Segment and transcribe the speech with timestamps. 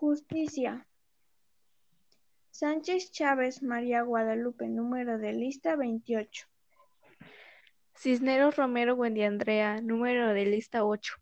[0.00, 0.86] Justicia.
[2.48, 6.46] Sánchez Chávez María Guadalupe, número de lista 28.
[7.94, 11.16] Cisneros Romero Wendy Andrea, número de lista 8.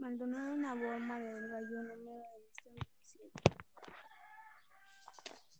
[0.00, 3.30] Maldonado Nabor María del Gallo, número de lista 27.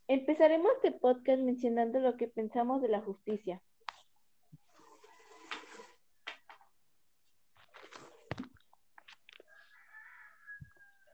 [0.08, 3.62] Empezaremos este podcast mencionando lo que pensamos de la justicia.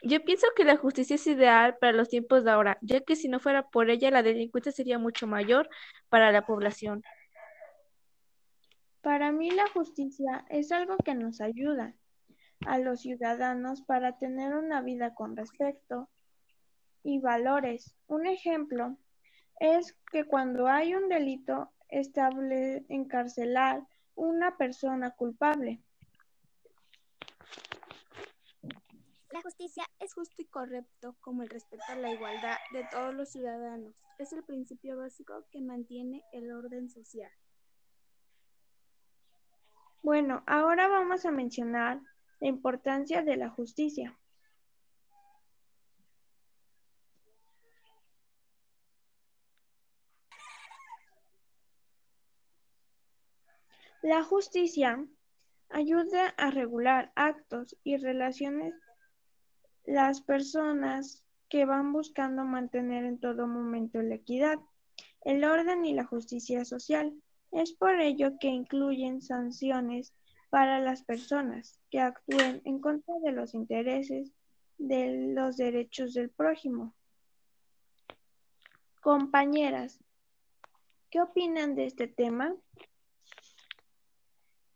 [0.03, 3.29] Yo pienso que la justicia es ideal para los tiempos de ahora, ya que si
[3.29, 5.69] no fuera por ella la delincuencia sería mucho mayor
[6.09, 7.03] para la población.
[9.03, 11.95] Para mí la justicia es algo que nos ayuda
[12.67, 16.11] a los ciudadanos para tener una vida con respeto
[17.03, 17.95] y valores.
[18.07, 18.99] Un ejemplo
[19.59, 23.83] es que cuando hay un delito estable encarcelar
[24.15, 25.83] una persona culpable.
[29.31, 33.31] La justicia es justo y correcto como el respeto a la igualdad de todos los
[33.31, 33.95] ciudadanos.
[34.19, 37.31] Es el principio básico que mantiene el orden social.
[40.03, 42.01] Bueno, ahora vamos a mencionar
[42.41, 44.19] la importancia de la justicia.
[54.03, 55.07] La justicia
[55.69, 58.75] ayuda a regular actos y relaciones
[59.85, 64.59] las personas que van buscando mantener en todo momento la equidad,
[65.23, 67.13] el orden y la justicia social.
[67.53, 70.15] Es por ello que incluyen sanciones
[70.51, 74.33] para las personas que actúen en contra de los intereses
[74.79, 76.95] de los derechos del prójimo.
[79.01, 79.99] Compañeras,
[81.11, 82.55] ¿qué opinan de este tema?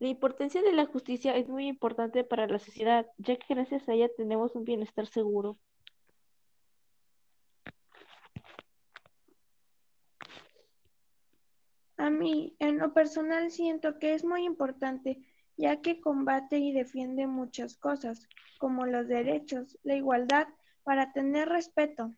[0.00, 3.92] La importancia de la justicia es muy importante para la sociedad, ya que gracias a
[3.92, 5.56] ella tenemos un bienestar seguro.
[11.96, 15.22] A mí, en lo personal, siento que es muy importante,
[15.56, 20.48] ya que combate y defiende muchas cosas, como los derechos, la igualdad,
[20.82, 22.12] para tener respeto.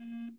[0.00, 0.37] you.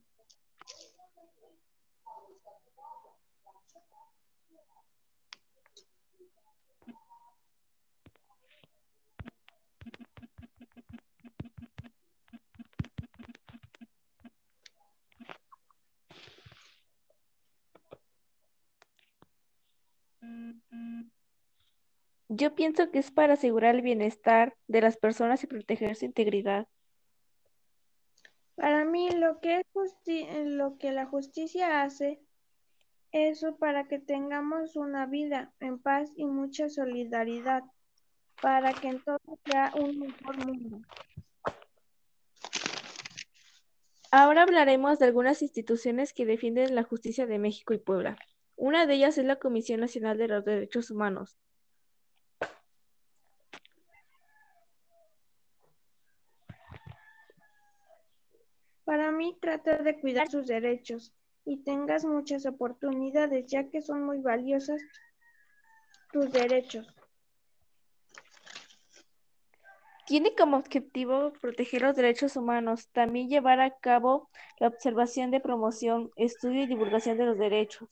[22.39, 26.69] Yo pienso que es para asegurar el bienestar de las personas y proteger su integridad.
[28.55, 32.21] Para mí lo que, es lo que la justicia hace
[33.11, 37.63] es para que tengamos una vida en paz y mucha solidaridad,
[38.41, 40.79] para que entonces sea un mejor mundo.
[44.11, 48.17] Ahora hablaremos de algunas instituciones que defienden la justicia de México y Puebla.
[48.55, 51.37] Una de ellas es la Comisión Nacional de los Derechos Humanos.
[58.89, 61.13] Para mí trata de cuidar sus derechos
[61.45, 64.81] y tengas muchas oportunidades, ya que son muy valiosas
[66.11, 66.87] tus derechos.
[70.07, 74.27] Tiene como objetivo proteger los derechos humanos, también llevar a cabo
[74.57, 77.87] la observación de promoción, estudio y divulgación de los derechos.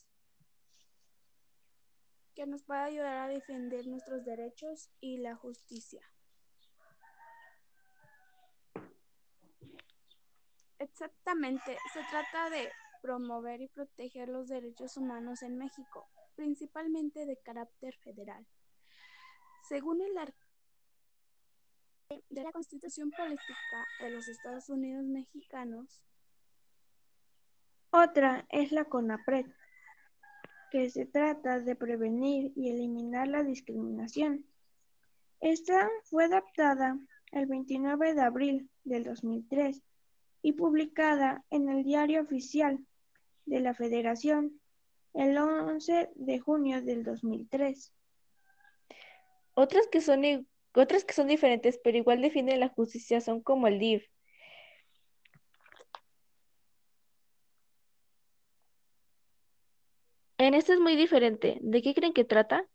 [2.33, 6.01] que nos puede ayudar a defender nuestros derechos y la justicia.
[10.79, 12.69] Exactamente, se trata de
[13.01, 18.45] promover y proteger los derechos humanos en México, principalmente de carácter federal.
[19.67, 20.47] Según el artículo
[22.29, 26.01] de la Constitución Política de los Estados Unidos Mexicanos,
[27.89, 29.45] otra es la CONAPRED,
[30.71, 34.45] que se trata de prevenir y eliminar la discriminación.
[35.39, 36.99] Esta fue adaptada
[37.31, 39.81] el 29 de abril del 2003
[40.47, 42.79] y publicada en el Diario Oficial
[43.45, 44.61] de la Federación
[45.13, 47.93] el 11 de junio del 2003.
[49.55, 53.77] Otras que son, otras que son diferentes pero igual defienden la justicia son como el
[53.77, 54.07] DIF.
[60.37, 61.57] En esto es muy diferente.
[61.59, 62.65] ¿De qué creen que trata?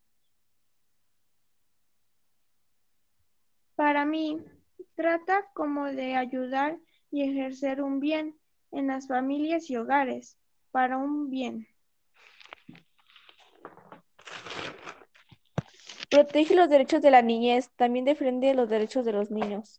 [3.77, 4.45] Para mí,
[4.95, 6.79] trata como de ayudar
[7.13, 8.37] y ejercer un bien
[8.73, 10.39] en las familias y hogares,
[10.73, 11.69] para un bien.
[16.11, 19.79] Protege los derechos de la niñez, también defiende los derechos de los niños.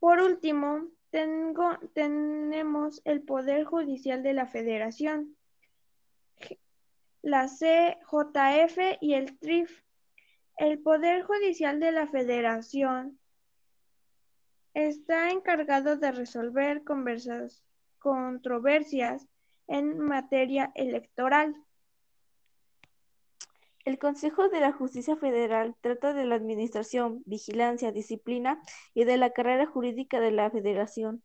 [0.00, 0.18] Por
[1.10, 5.36] tengo, tenemos el Poder Judicial de la Federación,
[7.22, 9.82] la CJF y el TRIF.
[10.56, 13.18] El Poder Judicial de la Federación
[14.74, 16.82] está encargado de resolver
[17.98, 19.26] controversias
[19.66, 21.54] en materia electoral.
[23.84, 28.60] El Consejo de la Justicia Federal trata de la administración, vigilancia, disciplina
[28.94, 31.22] y de la carrera jurídica de la Federación.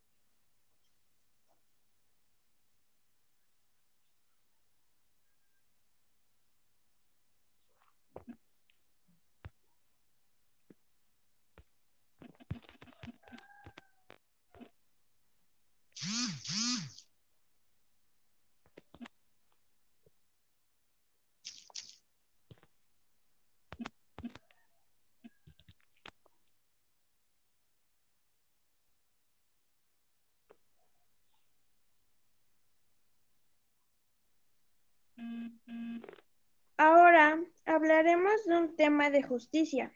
[36.78, 39.94] Ahora hablaremos de un tema de justicia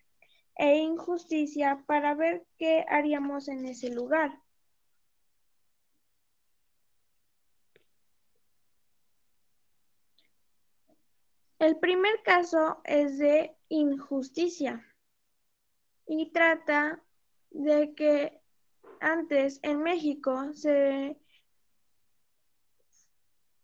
[0.56, 4.32] e injusticia para ver qué haríamos en ese lugar.
[11.60, 14.86] El primer caso es de injusticia
[16.06, 17.04] y trata
[17.52, 18.42] de que
[19.02, 21.18] antes en México se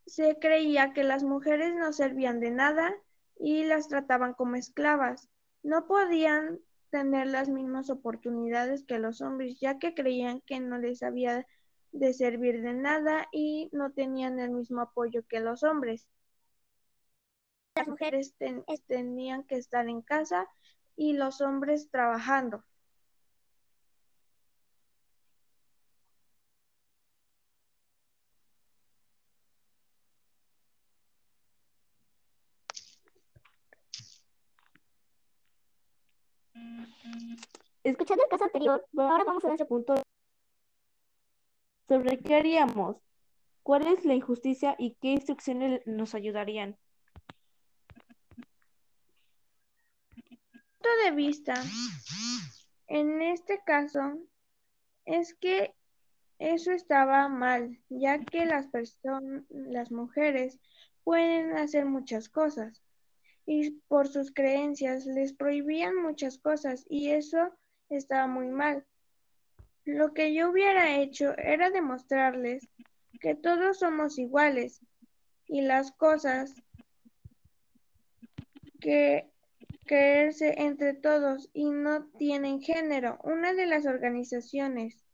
[0.06, 2.94] se creía que las mujeres no servían de nada
[3.40, 5.30] y las trataban como esclavas.
[5.64, 6.60] No podían
[6.90, 11.46] tener las mismas oportunidades que los hombres, ya que creían que no les había
[11.92, 16.08] de servir de nada y no tenían el mismo apoyo que los hombres.
[17.76, 18.36] Las mujeres
[18.88, 20.48] tenían que estar en casa
[20.96, 22.64] y los hombres trabajando.
[38.68, 39.96] Ahora vamos a ese punto
[41.88, 42.98] sobre qué haríamos,
[43.64, 46.78] cuál es la injusticia y qué instrucciones nos ayudarían.
[50.52, 51.54] Punto de vista
[52.88, 54.20] en este caso
[55.06, 55.74] es que
[56.40, 60.60] eso estaba mal, ya que las personas, las mujeres
[61.04, 62.82] pueden hacer muchas cosas
[63.46, 67.54] y por sus creencias les prohibían muchas cosas y eso
[67.90, 68.86] estaba muy mal.
[69.86, 72.68] Lo que yo hubiera hecho era demostrarles
[73.20, 74.82] que todos somos iguales
[75.48, 76.56] y las cosas
[78.80, 79.30] que
[79.86, 83.20] quererse entre todos y no tienen género.
[83.24, 85.06] Una de las organizaciones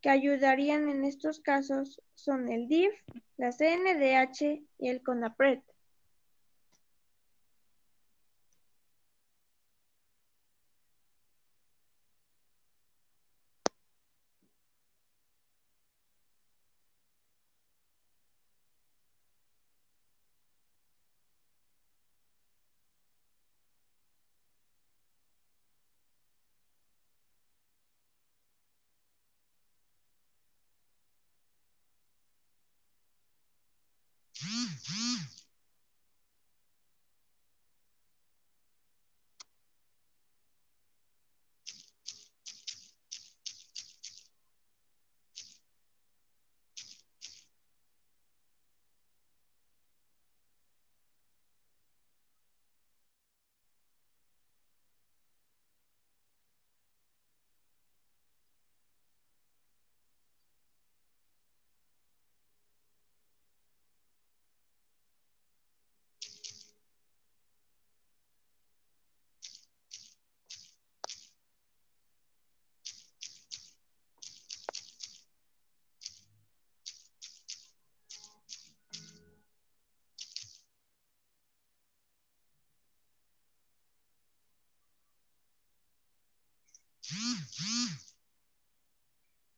[0.00, 2.92] que ayudarían en estos casos son el DIF,
[3.36, 5.60] la CNDH y el CONAPRED.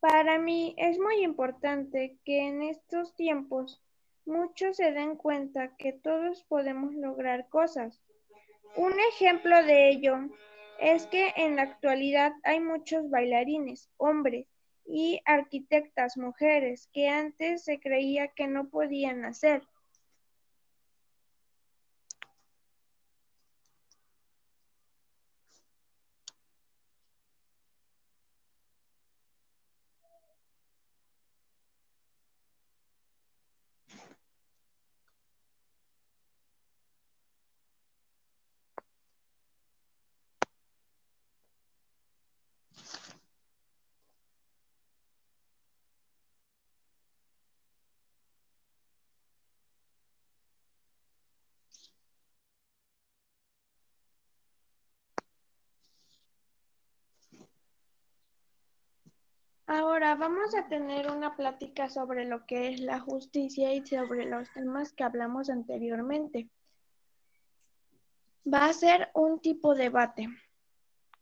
[0.00, 3.82] Para mí es muy importante que en estos tiempos
[4.24, 8.00] muchos se den cuenta que todos podemos lograr cosas.
[8.76, 10.28] Un ejemplo de ello
[10.80, 14.46] es que en la actualidad hay muchos bailarines, hombres,
[14.88, 19.62] y arquitectas mujeres que antes se creía que no podían hacer.
[59.70, 64.50] Ahora vamos a tener una plática sobre lo que es la justicia y sobre los
[64.54, 66.48] temas que hablamos anteriormente.
[68.50, 70.28] Va a ser un tipo de debate.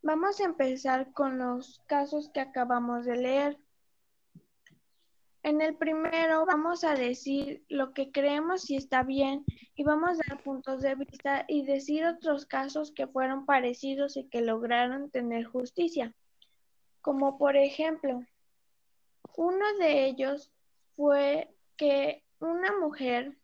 [0.00, 3.58] Vamos a empezar con los casos que acabamos de leer.
[5.42, 10.22] En el primero vamos a decir lo que creemos si está bien y vamos a
[10.28, 15.46] dar puntos de vista y decir otros casos que fueron parecidos y que lograron tener
[15.46, 16.14] justicia.
[17.00, 18.22] Como por ejemplo,
[19.36, 20.50] uno de ellos
[20.96, 23.36] fue que una mujer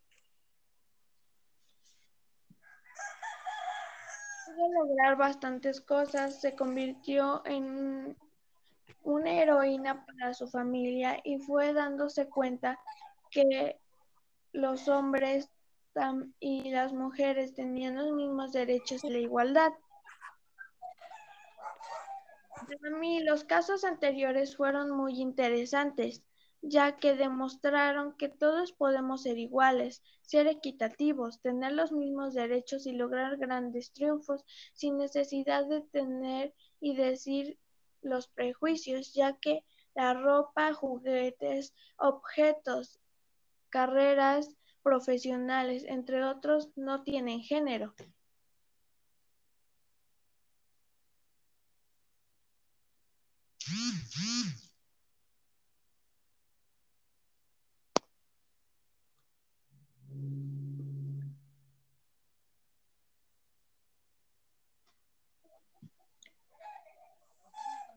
[4.46, 8.16] pudo lograr bastantes cosas, se convirtió en
[9.02, 12.78] una heroína para su familia y fue dándose cuenta
[13.30, 13.78] que
[14.52, 15.50] los hombres
[16.40, 19.72] y las mujeres tenían los mismos derechos y la igualdad.
[22.66, 26.22] Para mí, los casos anteriores fueron muy interesantes,
[26.60, 32.92] ya que demostraron que todos podemos ser iguales, ser equitativos, tener los mismos derechos y
[32.92, 37.58] lograr grandes triunfos sin necesidad de tener y decir
[38.00, 39.64] los prejuicios, ya que
[39.94, 43.00] la ropa, juguetes, objetos,
[43.70, 47.94] carreras profesionales, entre otros, no tienen género.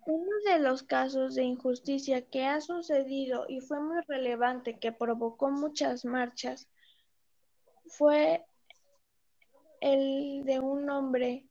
[0.07, 5.50] Uno de los casos de injusticia que ha sucedido y fue muy relevante, que provocó
[5.50, 6.69] muchas marchas,
[7.88, 8.45] fue
[9.81, 11.50] el de un hombre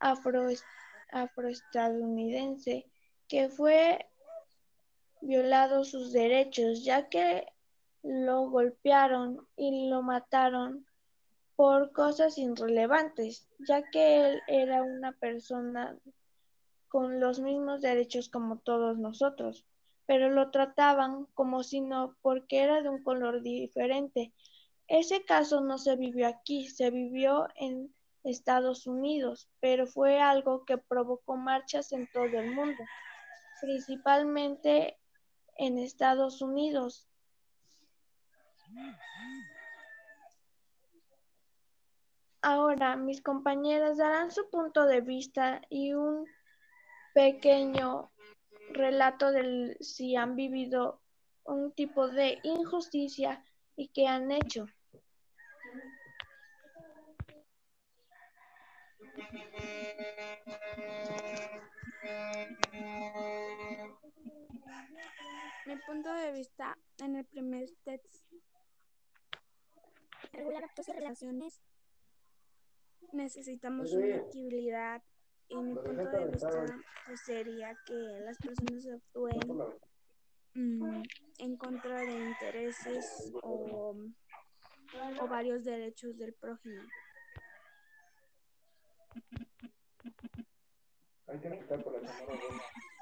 [0.00, 2.90] afroestadounidense
[3.28, 4.06] que fue
[5.20, 7.46] violado sus derechos, ya que
[8.02, 10.86] lo golpearon y lo mataron
[11.56, 15.96] por cosas irrelevantes, ya que él era una persona
[16.88, 19.64] con los mismos derechos como todos nosotros,
[20.06, 24.32] pero lo trataban como si no, porque era de un color diferente.
[24.86, 30.78] Ese caso no se vivió aquí, se vivió en Estados Unidos, pero fue algo que
[30.78, 32.84] provocó marchas en todo el mundo,
[33.60, 34.98] principalmente
[35.56, 37.08] en Estados Unidos.
[42.42, 46.26] Ahora mis compañeras darán su punto de vista y un
[47.14, 48.10] pequeño
[48.70, 51.00] relato de si han vivido
[51.44, 53.44] un tipo de injusticia
[53.76, 54.66] y qué han hecho.
[65.66, 68.24] Mi punto de vista en el primer texto
[70.32, 71.62] regular y relaciones.
[73.12, 75.02] Necesitamos una equidad
[75.48, 76.66] y mi punto de vista
[77.06, 79.40] pues, sería que las personas actúen
[80.54, 81.02] mm,
[81.38, 83.94] en contra de intereses o,
[85.20, 86.82] o varios derechos del prójimo.
[91.26, 92.93] No.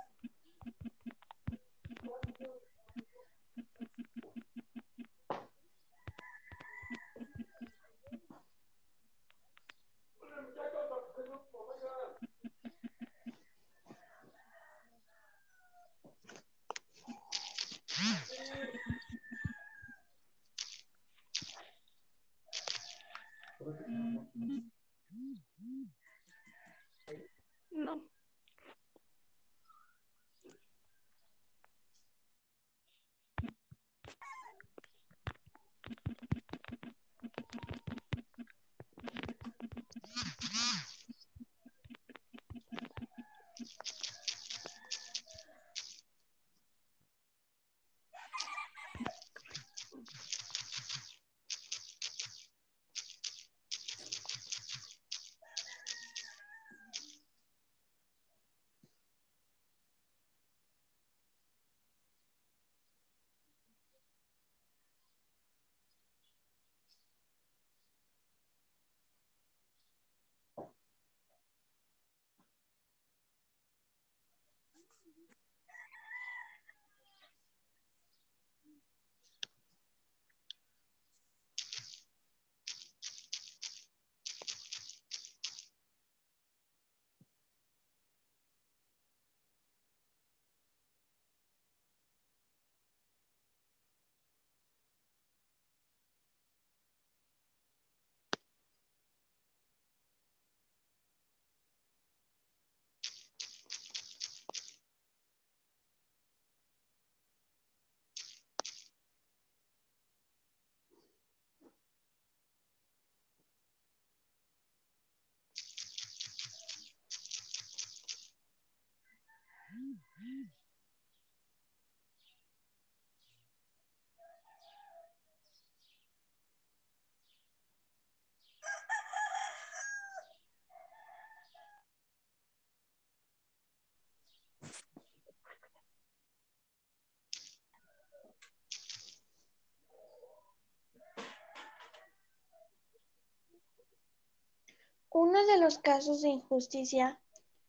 [145.15, 147.21] Uno de los casos de injusticia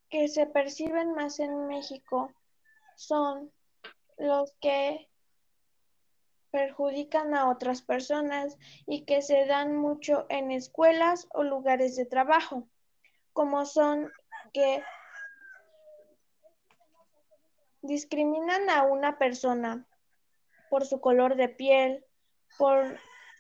[0.10, 2.32] que se perciben más en México
[2.96, 3.52] son
[4.18, 5.10] los que
[6.52, 12.68] perjudican a otras personas y que se dan mucho en escuelas o lugares de trabajo,
[13.34, 14.12] como son
[14.54, 14.84] que
[17.82, 19.88] discriminan a una persona
[20.70, 22.06] por su color de piel,
[22.58, 23.00] por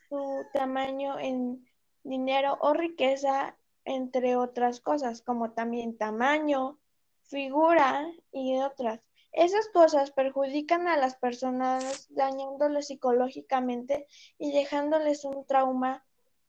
[0.09, 1.65] su tamaño en
[2.03, 6.79] dinero o riqueza entre otras cosas, como también tamaño,
[7.23, 9.01] figura y otras.
[9.33, 14.05] Esas cosas perjudican a las personas dañándoles psicológicamente
[14.37, 16.05] y dejándoles un trauma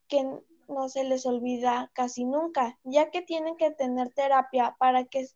[0.06, 0.22] que
[0.68, 5.26] no se les olvida casi nunca, ya que tienen que tener terapia para que,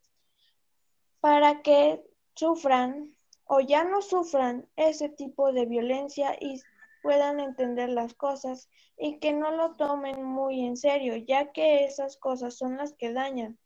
[1.20, 6.60] para que sufran o ya no sufran ese tipo de violencia y
[7.02, 12.18] puedan entender las cosas y que no lo tomen muy en serio, ya que esas
[12.18, 13.58] cosas son las que dañan,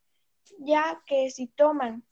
[0.59, 2.05] ya que si toman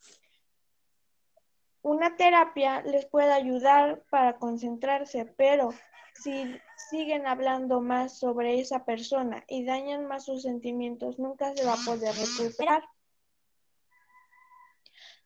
[1.81, 5.73] una terapia les puede ayudar para concentrarse, pero
[6.13, 11.73] si siguen hablando más sobre esa persona y dañan más sus sentimientos, nunca se va
[11.73, 12.83] a poder recuperar.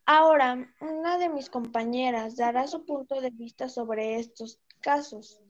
[0.05, 5.41] Ahora, una de mis compañeras dará su punto de vista sobre estos casos.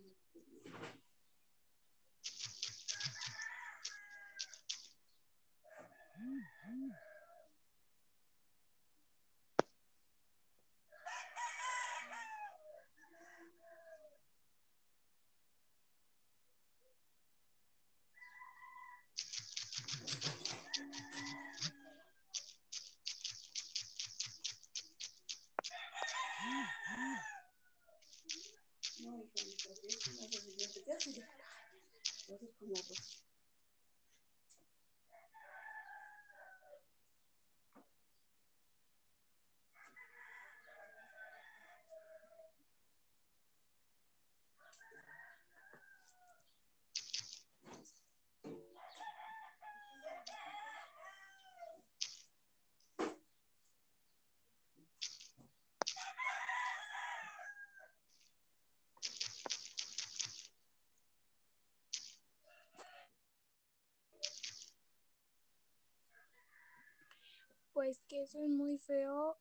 [67.86, 69.38] Pues que eso es muy feo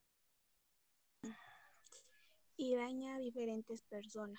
[2.59, 4.39] y daña a diferentes personas.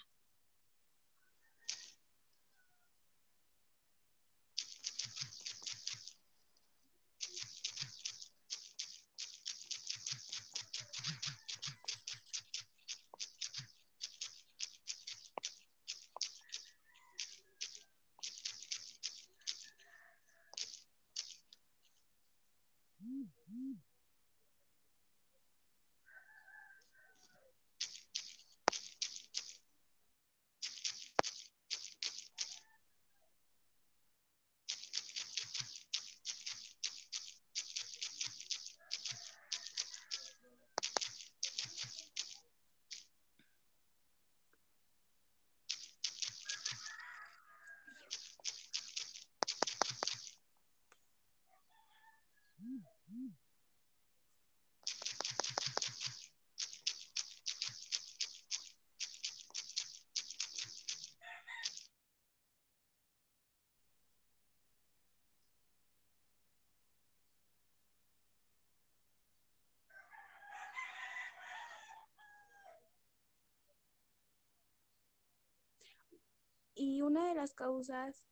[76.76, 78.28] Y una de las causas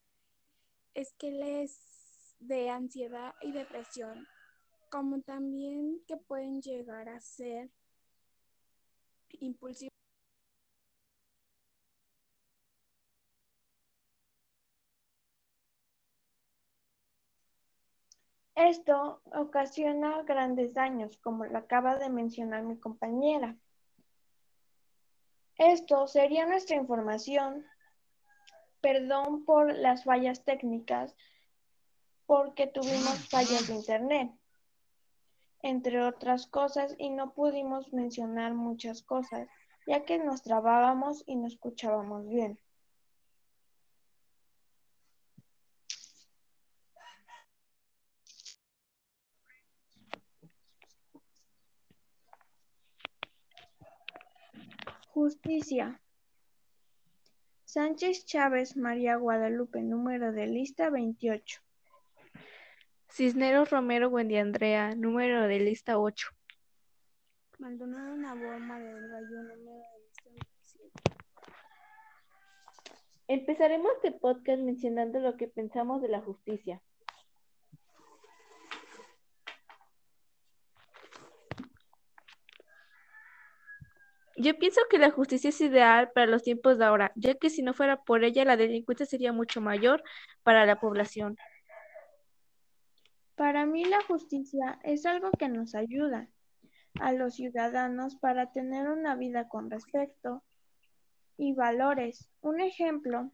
[0.94, 4.28] es que les dé ansiedad y depresión,
[4.92, 7.72] como también que pueden llegar a ser
[9.30, 9.94] impulsivos.
[18.56, 23.58] Esto ocasiona grandes daños, como lo acaba de mencionar mi compañera.
[25.58, 27.66] Esto sería nuestra información.
[28.84, 31.16] Perdón por las fallas técnicas,
[32.26, 34.30] porque tuvimos fallas de internet,
[35.62, 39.48] entre otras cosas, y no pudimos mencionar muchas cosas,
[39.88, 42.60] ya que nos trabábamos y no escuchábamos bien.
[55.14, 56.03] Justicia.
[57.74, 61.60] Sánchez Chávez María Guadalupe, número de lista 28.
[63.10, 66.28] Cisneros Romero Wendy Andrea, número de lista 8.
[67.58, 70.92] Maldonado Nabor María del Gallo, número de lista 27.
[73.28, 76.80] Empezaremos este podcast mencionando lo que pensamos de la justicia.
[84.44, 87.62] Yo pienso que la justicia es ideal para los tiempos de ahora, ya que si
[87.62, 90.04] no fuera por ella, la delincuencia sería mucho mayor
[90.44, 91.38] para la población.
[93.36, 96.28] Para mí la justicia es algo que nos ayuda
[97.00, 100.44] a los ciudadanos para tener una vida con respeto
[101.38, 102.30] y valores.
[102.42, 103.32] Un ejemplo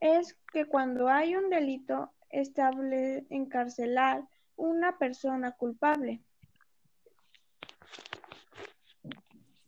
[0.00, 4.24] es que cuando hay un delito estable encarcelar
[4.56, 6.24] una persona culpable.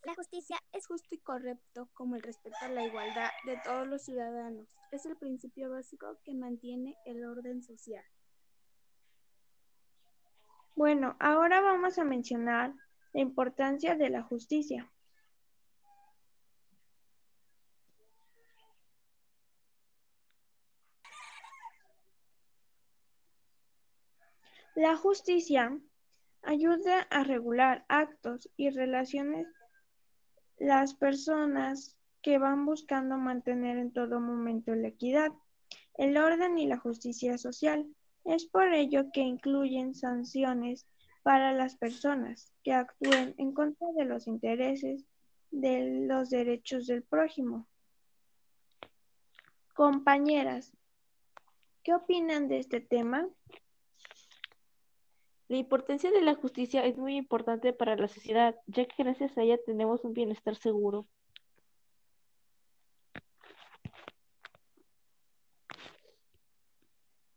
[0.05, 4.03] La justicia es justo y correcto como el respeto a la igualdad de todos los
[4.03, 4.67] ciudadanos.
[4.91, 8.05] Es el principio básico que mantiene el orden social.
[10.75, 12.75] Bueno, ahora vamos a mencionar
[13.12, 14.91] la importancia de la justicia.
[24.75, 25.79] La justicia
[26.43, 29.47] ayuda a regular actos y relaciones
[30.62, 35.33] las personas que van buscando mantener en todo momento la equidad,
[35.98, 37.85] el orden y la justicia social.
[38.25, 40.87] Es por ello que incluyen sanciones
[41.25, 45.05] para las personas que actúen en contra de los intereses
[45.51, 47.66] de los derechos del prójimo.
[49.75, 50.72] Compañeras,
[51.83, 53.29] ¿qué opinan de este tema?
[55.53, 59.43] La importancia de la justicia es muy importante para la sociedad, ya que gracias a
[59.43, 61.07] ella tenemos un bienestar seguro.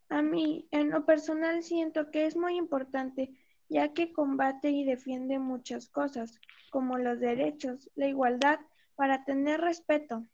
[0.07, 3.33] A mí, en lo personal, siento que es muy importante,
[3.67, 6.39] ya que combate y defiende muchas cosas,
[6.71, 8.61] como los derechos, la igualdad,
[8.95, 10.25] para tener respeto.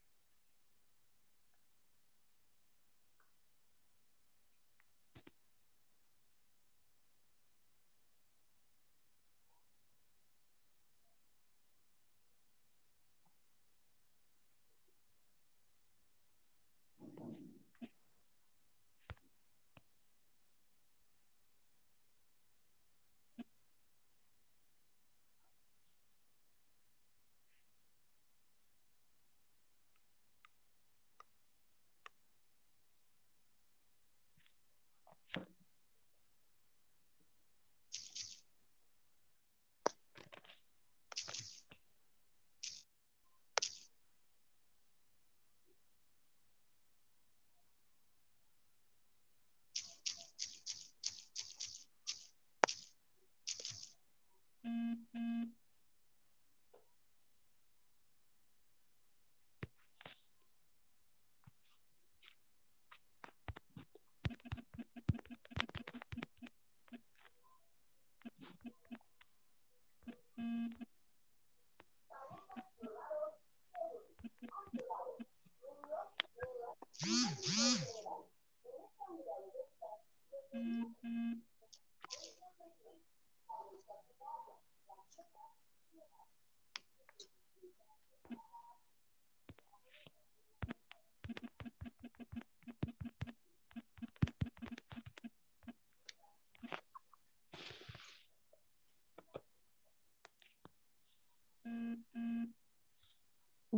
[54.91, 55.43] Mm-hmm.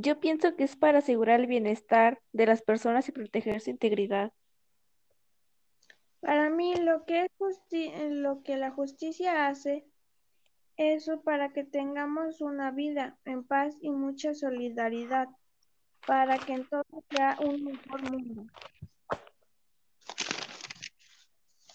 [0.04, 4.34] Yo pienso que es para asegurar el bienestar de las personas y proteger su integridad.
[6.20, 7.28] Para mí, lo que,
[7.72, 9.86] es lo que la justicia hace
[10.76, 15.30] es para que tengamos una vida en paz y mucha solidaridad,
[16.06, 18.46] para que entonces sea un mejor mundo.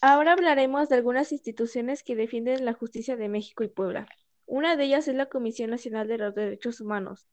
[0.02, 4.06] Ahora hablaremos de algunas instituciones que defienden la justicia de México y Puebla.
[4.44, 7.26] Una de ellas es la Comisión Nacional de los Derechos Humanos.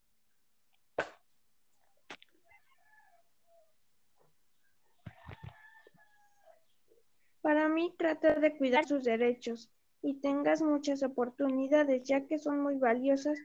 [7.45, 9.69] Para mí trata de cuidar sus derechos
[10.01, 13.37] y tengas muchas oportunidades, ya que son muy valiosas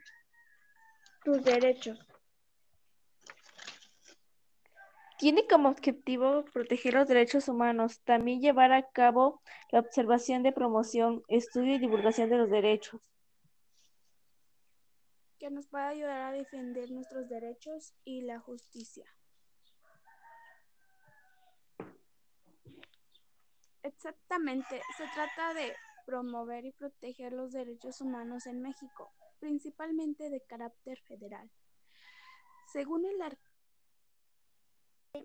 [1.22, 1.98] tus derechos.
[5.18, 11.22] Tiene como objetivo proteger los derechos humanos, también llevar a cabo la observación de promoción,
[11.28, 13.02] estudio y divulgación de los derechos.
[15.38, 19.04] Que nos pueda ayudar a defender nuestros derechos y la justicia.
[23.82, 30.98] Exactamente, se trata de promover y proteger los derechos humanos en México, principalmente de carácter
[31.02, 31.50] federal.
[32.72, 33.50] Según el artículo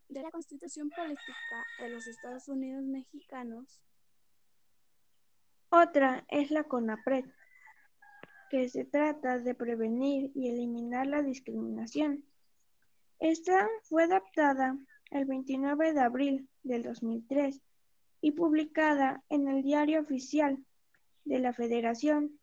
[0.09, 3.81] de la Constitución Política de los Estados Unidos Mexicanos.
[5.69, 7.25] Otra es la CONAPRED,
[8.49, 12.23] que se trata de prevenir y eliminar la discriminación.
[13.19, 14.77] Esta fue adaptada
[15.11, 17.61] el 29 de abril del 2003
[18.25, 20.57] y publicada en el Diario Oficial
[21.25, 22.39] de la Federación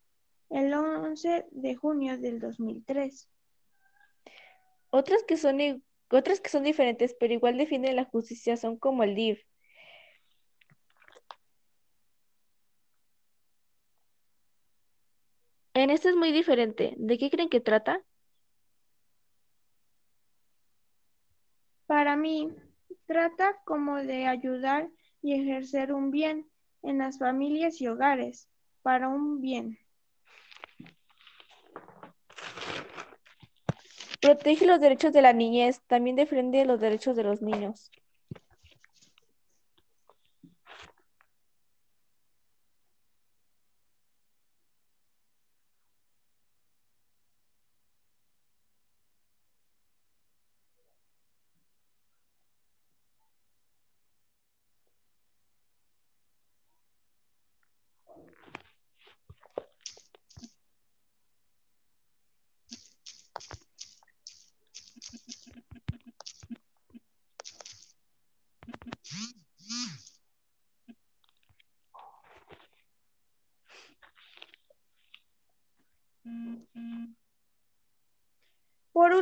[0.48, 3.28] el 11 de junio del 2003.
[4.90, 9.16] Otras que son, otras que son diferentes, pero igual defienden la justicia, son como el
[9.16, 9.42] DIF.
[15.74, 16.94] En esto es muy diferente.
[16.96, 18.00] ¿De qué creen que trata?
[21.86, 22.54] Para mí,
[23.06, 24.88] trata como de ayudar
[25.22, 26.46] y ejercer un bien
[26.82, 28.48] en las familias y hogares
[28.82, 29.78] para un bien.
[34.20, 37.90] Protege los derechos de la niñez, también defiende los derechos de los niños.
[78.92, 79.14] Por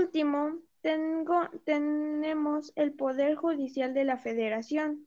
[0.80, 5.06] tengo, tenemos el Poder Judicial de la Federación,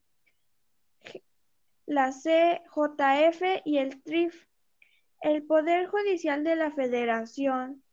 [1.86, 4.48] la CJF y el TRIF.
[5.22, 7.84] El Poder Judicial de la Federación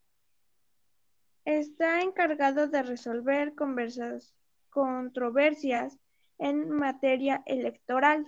[1.44, 3.54] está encargado de resolver
[4.70, 5.98] controversias
[6.38, 8.26] en materia electoral.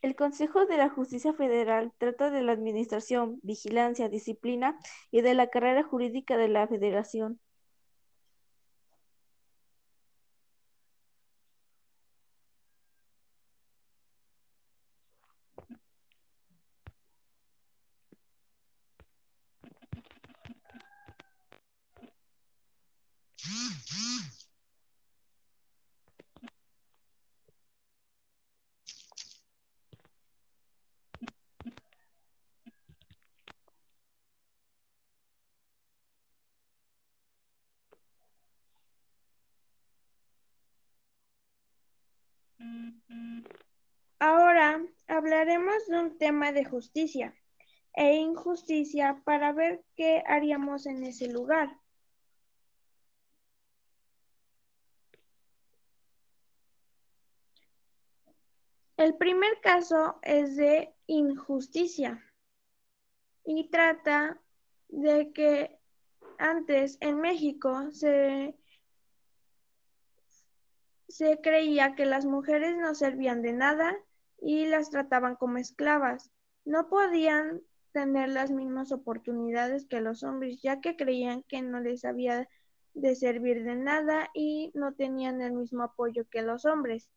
[0.00, 4.78] El Consejo de la Justicia Federal trata de la administración, vigilancia, disciplina
[5.10, 7.40] y de la carrera jurídica de la Federación.
[44.18, 47.34] Ahora hablaremos de un tema de justicia
[47.94, 51.78] e injusticia para ver qué haríamos en ese lugar.
[58.96, 62.22] El primer caso es de injusticia
[63.44, 64.40] y trata
[64.88, 65.78] de que
[66.38, 68.56] antes en México se
[71.08, 73.96] se creía que las mujeres no servían de nada
[74.40, 76.30] y las trataban como esclavas.
[76.64, 82.04] No podían tener las mismas oportunidades que los hombres, ya que creían que no les
[82.04, 82.48] había
[82.94, 87.10] de servir de nada y no tenían el mismo apoyo que los hombres.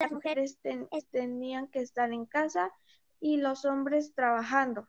[0.00, 0.58] Las mujeres
[1.10, 2.72] tenían que estar en casa
[3.20, 4.88] y los hombres trabajando.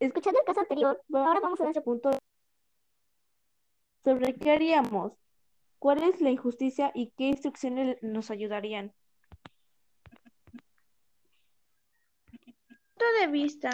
[0.00, 2.10] Escuchando el caso anterior, ahora vamos a nuestro punto
[4.02, 5.12] sobre qué haríamos,
[5.78, 8.94] cuál es la injusticia y qué instrucciones nos ayudarían.
[13.00, 13.70] punto de vista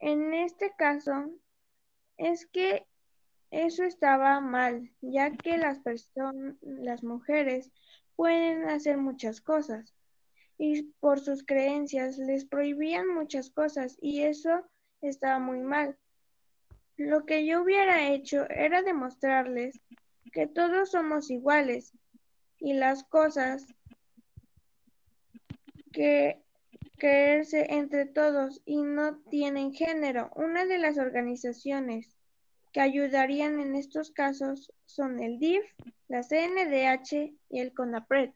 [0.00, 1.30] en este caso
[2.16, 2.86] es que
[3.50, 7.70] eso estaba mal, ya que las personas, las mujeres
[8.16, 9.94] pueden hacer muchas cosas
[10.58, 14.66] y por sus creencias les prohibían muchas cosas y eso
[15.00, 15.96] estaba muy mal.
[16.96, 19.80] Lo que yo hubiera hecho era demostrarles
[20.32, 21.92] que todos somos iguales
[22.58, 23.66] y las cosas
[25.92, 26.42] que
[26.98, 30.30] creerse entre todos y no tienen género.
[30.34, 32.16] Una de las organizaciones
[32.72, 35.64] que ayudarían en estos casos son el DIF,
[36.08, 38.30] la CNDH y el CONAPRED.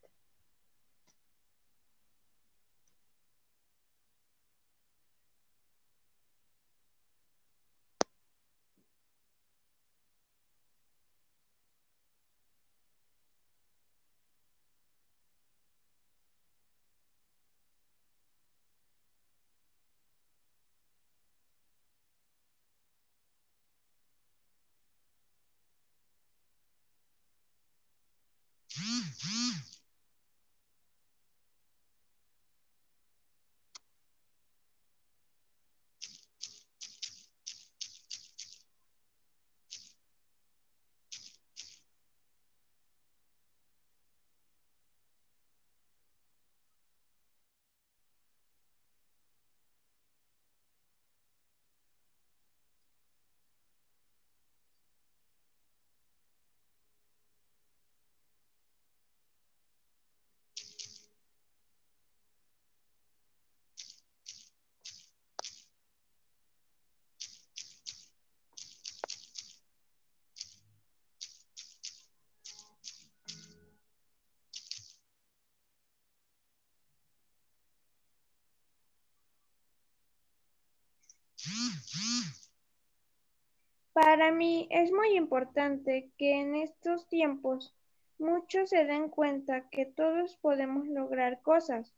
[83.93, 87.75] Para mí es muy importante que en estos tiempos
[88.19, 91.95] muchos se den cuenta que todos podemos lograr cosas.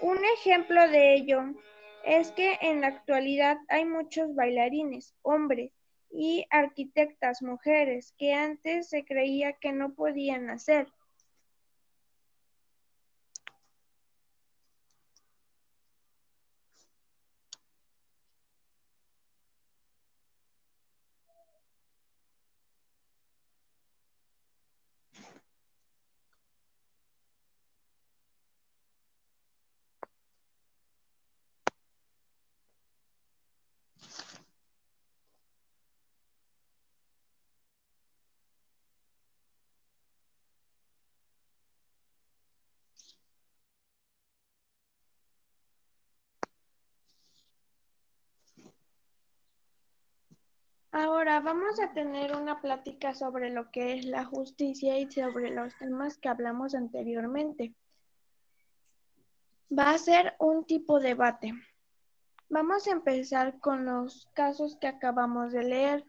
[0.00, 1.54] Un ejemplo de ello
[2.04, 5.72] es que en la actualidad hay muchos bailarines, hombres,
[6.12, 10.86] y arquitectas mujeres que antes se creía que no podían hacer.
[51.40, 56.18] Vamos a tener una plática sobre lo que es la justicia y sobre los temas
[56.18, 57.74] que hablamos anteriormente.
[59.76, 61.54] Va a ser un tipo de debate.
[62.50, 66.06] Vamos a empezar con los casos que acabamos de leer.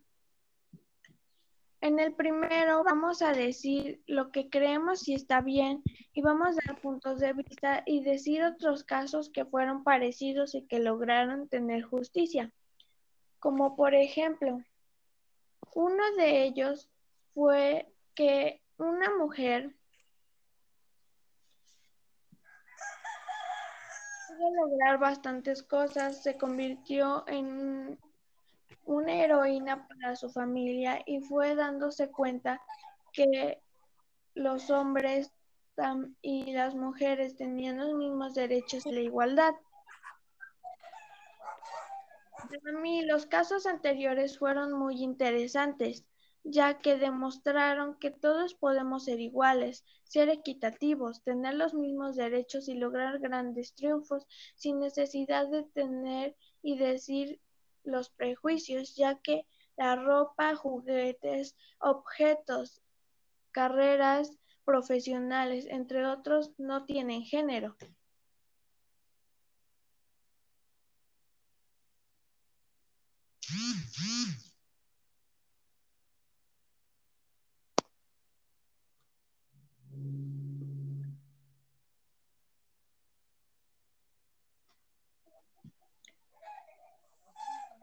[1.79, 6.67] En el primero vamos a decir lo que creemos si está bien y vamos a
[6.67, 11.83] dar puntos de vista y decir otros casos que fueron parecidos y que lograron tener
[11.83, 12.51] justicia.
[13.39, 14.61] Como por ejemplo,
[15.75, 16.89] uno de ellos
[17.33, 19.75] fue que una mujer
[24.27, 27.99] pudo lograr bastantes cosas, se convirtió en
[28.85, 32.61] una heroína para su familia y fue dándose cuenta
[33.11, 33.61] que
[34.35, 35.31] los hombres
[36.21, 39.53] y las mujeres tenían los mismos derechos y la igualdad.
[42.49, 46.05] Para mí, los casos anteriores fueron muy interesantes,
[46.43, 52.75] ya que demostraron que todos podemos ser iguales, ser equitativos, tener los mismos derechos y
[52.75, 57.39] lograr grandes triunfos sin necesidad de tener y decir
[57.83, 59.45] los prejuicios, ya que
[59.77, 62.81] la ropa, juguetes, objetos,
[63.51, 67.75] carreras profesionales, entre otros, no tienen género.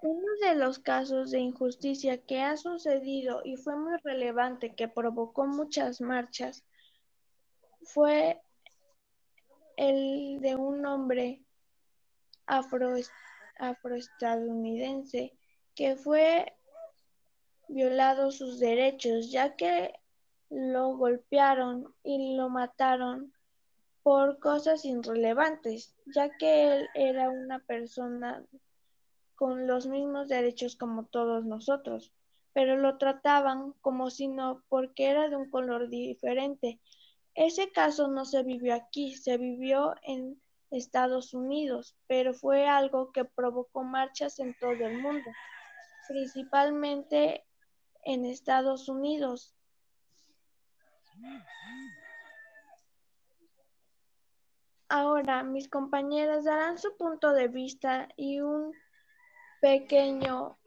[0.03, 5.47] Uno de los casos de injusticia que ha sucedido y fue muy relevante que provocó
[5.47, 6.65] muchas marchas
[7.83, 8.41] fue
[9.77, 11.45] el de un hombre
[12.47, 12.95] afro,
[13.59, 15.39] afroestadounidense
[15.81, 16.53] que fue
[17.66, 19.95] violado sus derechos ya que
[20.51, 23.33] lo golpearon y lo mataron
[24.03, 28.45] por cosas irrelevantes, ya que él era una persona
[29.37, 32.12] con los mismos derechos como todos nosotros,
[32.53, 36.78] pero lo trataban como si no, porque era de un color diferente.
[37.35, 40.39] Ese caso no se vivió aquí, se vivió en
[40.70, 45.31] Estados Unidos, pero fue algo que provocó marchas en todo el mundo,
[46.11, 47.47] principalmente
[48.05, 49.55] en Estados Unidos.
[54.89, 58.75] Ahora mis compañeras darán su punto de vista y un
[59.61, 60.59] pequeño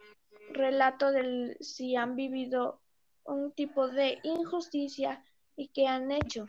[0.53, 2.81] relato de si han vivido
[3.25, 5.25] un tipo de injusticia
[5.57, 6.45] y qué han hecho.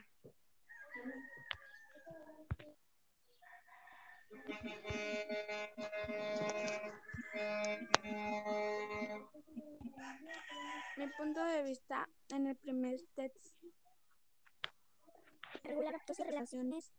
[10.96, 13.54] Mi punto de vista en el primer test.
[15.64, 16.92] Regular relaciones.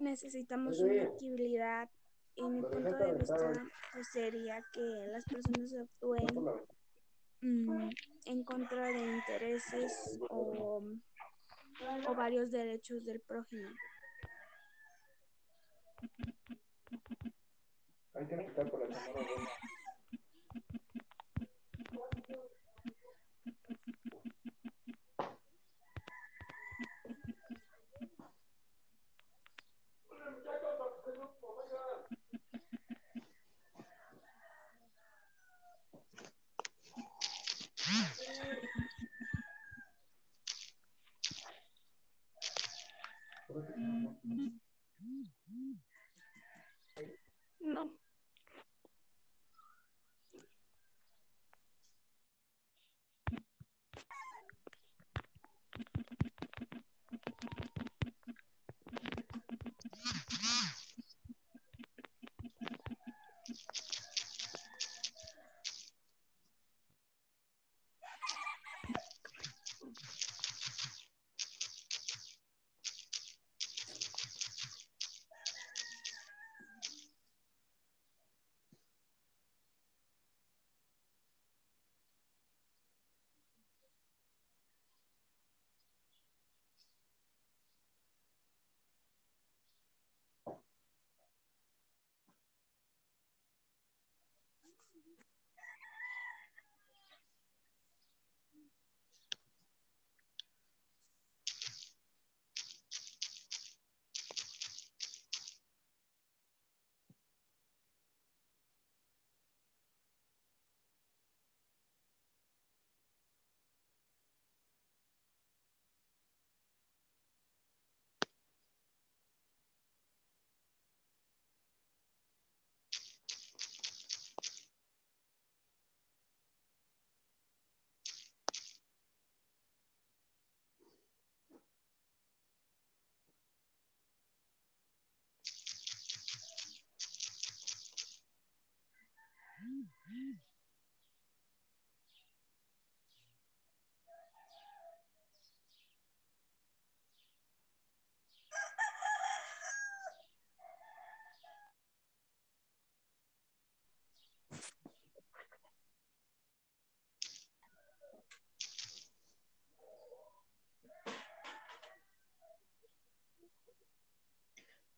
[0.00, 1.88] Necesitamos una equidad
[2.34, 3.52] y mi punto de vista
[3.92, 6.26] pues, sería que las personas actúen
[7.42, 7.90] mm,
[8.24, 10.82] en contra de intereses o,
[12.08, 13.68] o varios derechos del prójimo.
[18.14, 18.36] Hay que
[18.70, 19.79] por la No.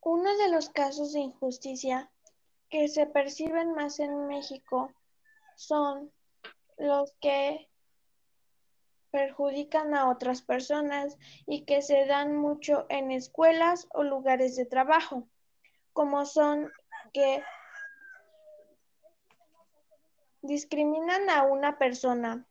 [0.05, 2.11] Uno de los casos de injusticia
[2.69, 4.93] que se perciben más en México
[5.55, 6.13] son
[6.77, 7.71] los que
[9.13, 15.29] perjudican a otras personas y que se dan mucho en escuelas o lugares de trabajo,
[15.93, 16.73] como son
[17.13, 17.45] que
[20.41, 22.49] discriminan a una persona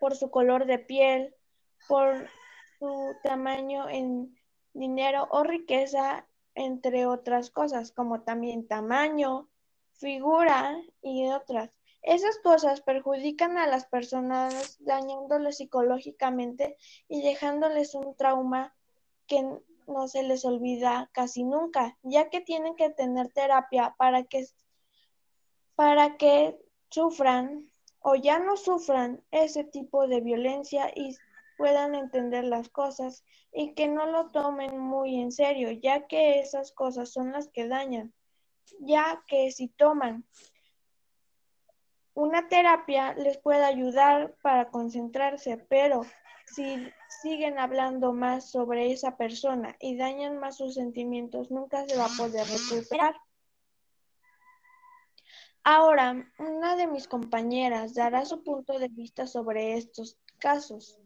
[0.00, 1.34] por su color de piel,
[1.86, 2.30] por
[2.78, 4.34] su tamaño en
[4.72, 9.48] dinero o riqueza, entre otras cosas, como también tamaño,
[9.92, 11.70] figura y otras.
[12.02, 16.76] Esas cosas perjudican a las personas dañándoles psicológicamente
[17.08, 18.74] y dejándoles un trauma
[19.26, 19.46] que
[19.86, 24.46] no se les olvida casi nunca, ya que tienen que tener terapia para que,
[25.76, 26.58] para que
[26.90, 31.16] sufran o ya no sufran ese tipo de violencia y
[31.62, 36.72] puedan entender las cosas y que no lo tomen muy en serio, ya que esas
[36.72, 38.12] cosas son las que dañan,
[38.80, 40.26] ya que si toman
[42.14, 46.04] una terapia les puede ayudar para concentrarse, pero
[46.46, 46.84] si
[47.22, 52.16] siguen hablando más sobre esa persona y dañan más sus sentimientos, nunca se va a
[52.18, 53.14] poder recuperar.
[55.62, 60.98] Ahora, una de mis compañeras dará su punto de vista sobre estos casos.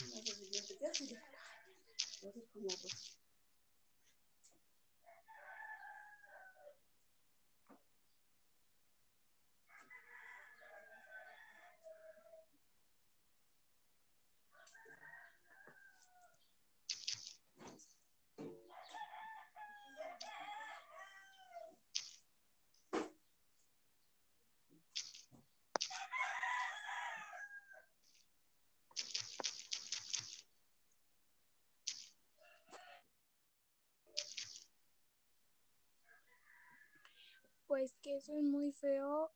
[0.00, 1.18] Может, где-то держит?
[2.22, 2.92] Может, помогут.
[37.78, 39.30] Pues que eso es muy feo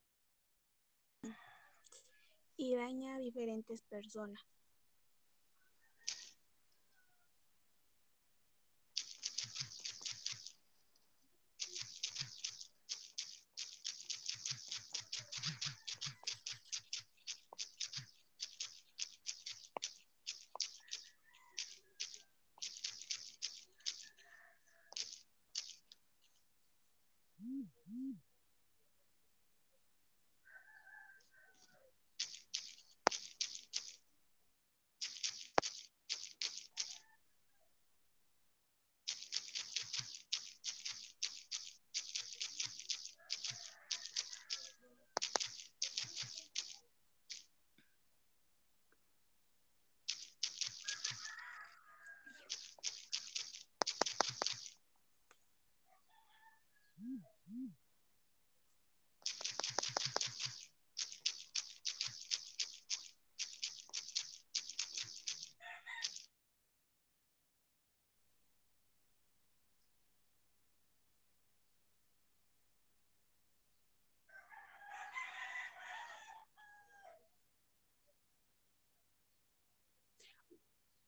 [2.57, 4.41] y daña a diferentes personas.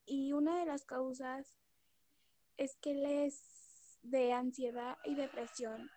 [0.08, 1.58] Y una de las causas
[2.58, 5.90] es que les dé ansiedad y depresión,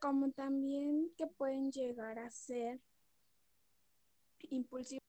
[0.00, 2.80] como también que pueden llegar a ser
[4.40, 5.02] impulsivos.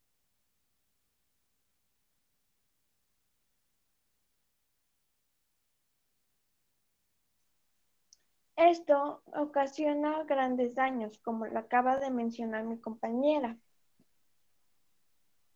[8.58, 13.58] Esto ocasiona grandes daños, como lo acaba de mencionar mi compañera.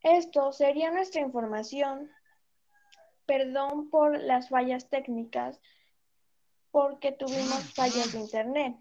[0.01, 2.09] Esto sería nuestra información.
[3.27, 5.59] Perdón por las fallas técnicas,
[6.71, 8.77] porque tuvimos fallas de internet,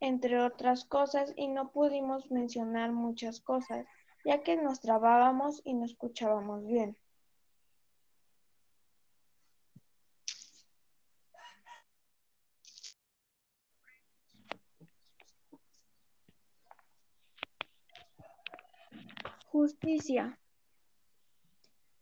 [0.00, 3.86] entre otras cosas, y no pudimos mencionar muchas cosas,
[4.24, 6.96] ya que nos trabábamos y no escuchábamos bien.
[19.52, 20.39] Justicia.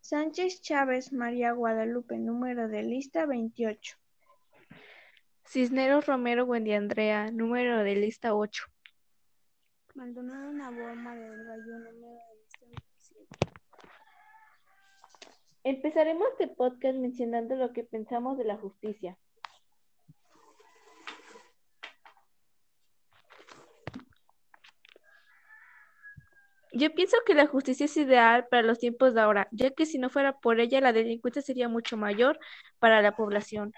[0.09, 3.99] Sánchez Chávez María Guadalupe, número de lista 28.
[5.45, 8.65] Cisneros Romero Buendiandrea, número de lista 8.
[9.95, 13.37] Maldonado Nabor María del Gallo, número de lista 27.
[15.65, 19.19] Empezaremos este podcast mencionando lo que pensamos de la justicia.
[26.79, 29.99] Yo pienso que la justicia es ideal para los tiempos de ahora, ya que si
[29.99, 32.39] no fuera por ella, la delincuencia sería mucho mayor
[32.79, 33.73] para la población.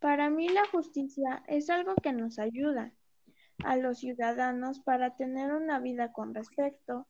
[0.00, 2.92] Para mí la justicia es algo que nos ayuda
[3.64, 7.06] a los ciudadanos para tener una vida con respeto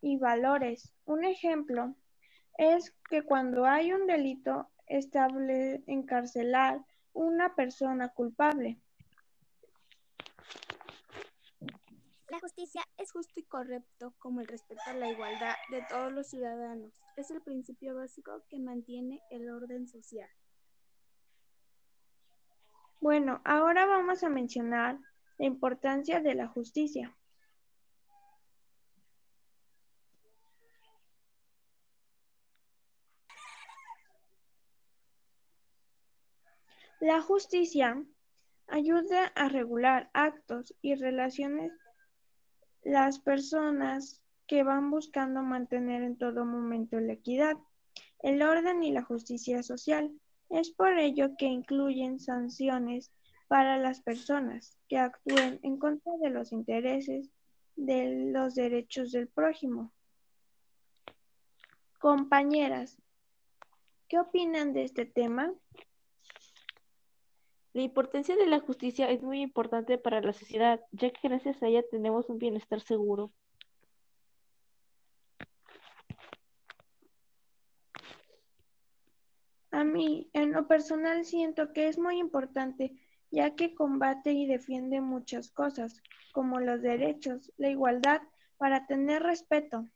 [0.00, 0.92] y valores.
[1.04, 1.94] Un ejemplo
[2.58, 6.80] es que cuando hay un delito estable encarcelar
[7.12, 8.80] una persona culpable.
[12.28, 16.26] La justicia es justo y correcto como el respeto a la igualdad de todos los
[16.26, 16.92] ciudadanos.
[17.16, 20.28] Es el principio básico que mantiene el orden social.
[23.00, 24.98] Bueno, ahora vamos a mencionar
[25.38, 27.16] la importancia de la justicia.
[36.98, 38.02] La justicia
[38.66, 41.70] ayuda a regular actos y relaciones
[42.86, 47.56] las personas que van buscando mantener en todo momento la equidad,
[48.20, 50.12] el orden y la justicia social.
[50.50, 53.10] Es por ello que incluyen sanciones
[53.48, 57.28] para las personas que actúen en contra de los intereses
[57.74, 59.92] de los derechos del prójimo.
[61.98, 62.96] Compañeras,
[64.08, 65.52] ¿qué opinan de este tema?
[67.76, 71.66] La importancia de la justicia es muy importante para la sociedad, ya que gracias a
[71.66, 73.34] ella tenemos un bienestar seguro.
[79.70, 82.96] A mí, en lo personal, siento que es muy importante,
[83.30, 86.00] ya que combate y defiende muchas cosas,
[86.32, 88.22] como los derechos, la igualdad,
[88.56, 89.86] para tener respeto.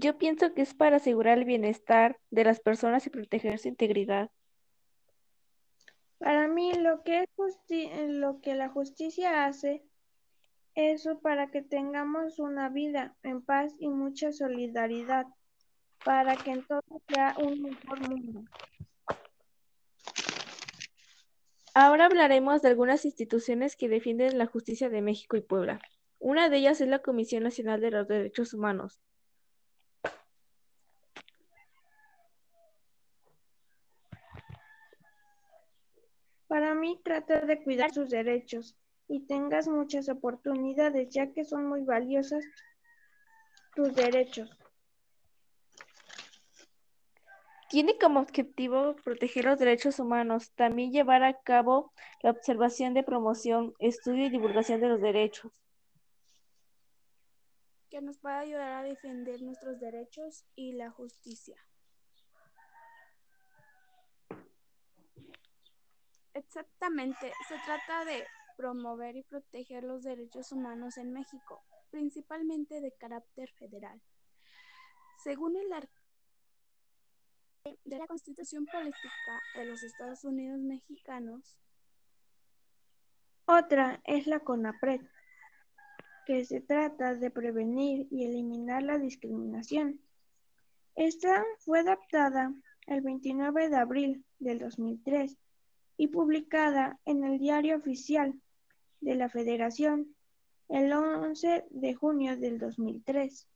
[0.00, 4.30] Yo pienso que es para asegurar el bienestar de las personas y proteger su integridad.
[6.16, 7.26] Para mí, lo que,
[7.68, 9.84] es lo que la justicia hace
[10.74, 15.26] es para que tengamos una vida en paz y mucha solidaridad,
[16.02, 18.44] para que entonces sea un mejor mundo.
[21.74, 25.78] Ahora hablaremos de algunas instituciones que defienden la justicia de México y Puebla.
[26.18, 28.98] Una de ellas es la Comisión Nacional de los Derechos Humanos.
[36.50, 38.76] Para mí, trata de cuidar sus derechos
[39.06, 42.44] y tengas muchas oportunidades, ya que son muy valiosas
[43.76, 44.50] tus derechos.
[47.68, 53.72] Tiene como objetivo proteger los derechos humanos, también llevar a cabo la observación de promoción,
[53.78, 55.52] estudio y divulgación de los derechos.
[57.90, 61.64] Que nos pueda ayudar a defender nuestros derechos y la justicia.
[66.40, 68.24] Exactamente, se trata de
[68.56, 74.00] promover y proteger los derechos humanos en México, principalmente de carácter federal.
[75.22, 76.00] Según el artículo
[77.84, 81.58] de la Constitución Política de los Estados Unidos Mexicanos,
[83.44, 85.02] otra es la CONAPRED,
[86.24, 90.00] que se trata de prevenir y eliminar la discriminación.
[90.94, 92.54] Esta fue adaptada
[92.86, 95.36] el 29 de abril del 2003
[96.00, 98.32] y publicada en el Diario Oficial
[99.02, 100.16] de la Federación
[100.70, 103.46] el 11 de junio del 2003.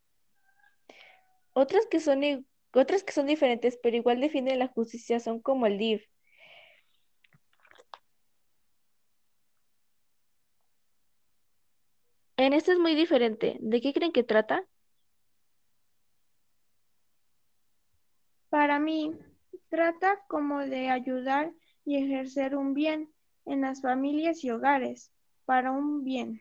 [1.55, 5.79] Otras que son, otras que son diferentes pero igual defienden la justicia son como el
[5.79, 6.05] DIF,
[12.37, 13.57] En este es muy diferente.
[13.61, 14.67] ¿De qué creen que trata?
[18.51, 19.13] Para mí,
[19.71, 21.55] trata como de ayudar
[21.85, 23.11] y ejercer un bien
[23.47, 25.11] en las familias y hogares,
[25.45, 26.41] para un bien.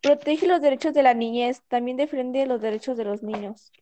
[0.00, 3.72] Protege los derechos de la niñez, también defiende los derechos de los niños.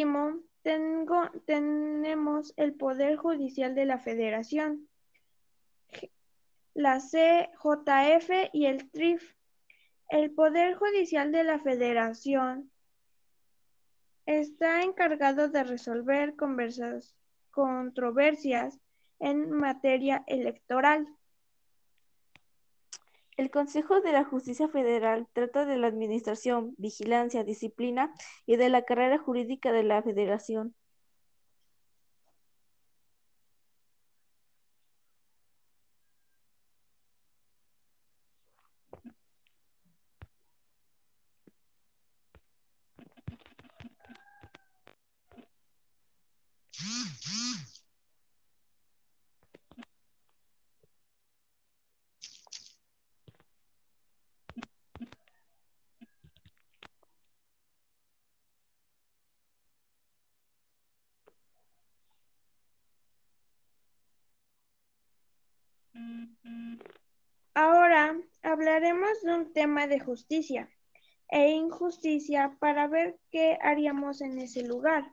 [0.00, 0.40] Último,
[1.44, 4.88] tenemos el Poder Judicial de la Federación,
[6.72, 9.34] la CJF y el TRIF.
[10.08, 12.70] El Poder Judicial de la Federación
[14.24, 16.34] está encargado de resolver
[17.50, 18.80] controversias
[19.18, 21.06] en materia electoral.
[23.40, 28.12] El Consejo de la Justicia Federal trata de la administración, vigilancia, disciplina
[28.44, 30.74] y de la carrera jurídica de la Federación.
[67.90, 70.70] Ahora hablaremos de un tema de justicia
[71.28, 75.12] e injusticia para ver qué haríamos en ese lugar.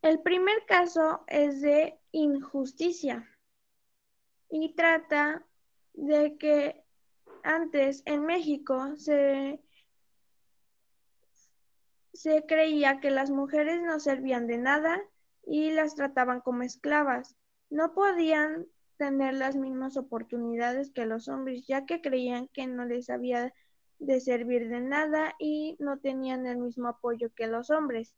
[0.00, 3.28] El primer caso es de injusticia
[4.48, 5.44] y trata
[5.92, 6.82] de que
[7.42, 9.60] antes en México se
[12.14, 15.02] se creía que las mujeres no servían de nada
[15.50, 17.36] y las trataban como esclavas.
[17.70, 23.10] No podían tener las mismas oportunidades que los hombres, ya que creían que no les
[23.10, 23.52] había
[23.98, 28.14] de servir de nada y no tenían el mismo apoyo que los hombres.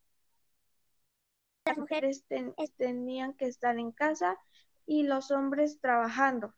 [1.65, 2.23] Las mujeres
[2.77, 4.37] tenían que estar en casa
[4.85, 6.53] y los hombres trabajando.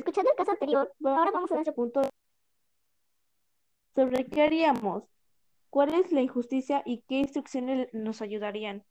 [0.00, 2.00] Escuchando el caso anterior, ahora vamos a nuestro punto
[3.94, 5.04] sobre qué haríamos,
[5.68, 8.82] cuál es la injusticia y qué instrucciones nos ayudarían.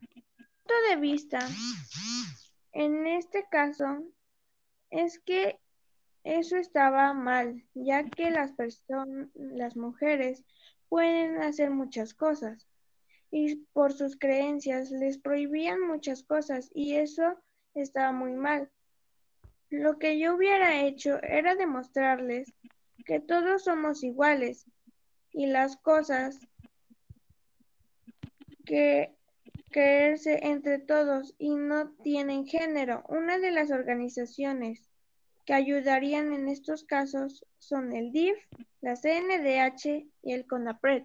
[0.00, 1.38] Punto de vista
[2.72, 4.02] en este caso
[4.90, 5.60] es que
[6.24, 10.44] eso estaba mal, ya que las personas, las mujeres
[10.88, 12.66] pueden hacer muchas cosas
[13.30, 17.38] y por sus creencias les prohibían muchas cosas y eso
[17.74, 18.70] estaba muy mal.
[19.70, 22.52] Lo que yo hubiera hecho era demostrarles
[23.04, 24.66] que todos somos iguales
[25.32, 26.40] y las cosas
[28.64, 29.14] que
[29.70, 33.04] creerse entre todos y no tienen género.
[33.08, 34.88] Una de las organizaciones
[35.44, 38.36] que ayudarían en estos casos son el DIF,
[38.80, 41.04] la CNDH y el CONAPRED.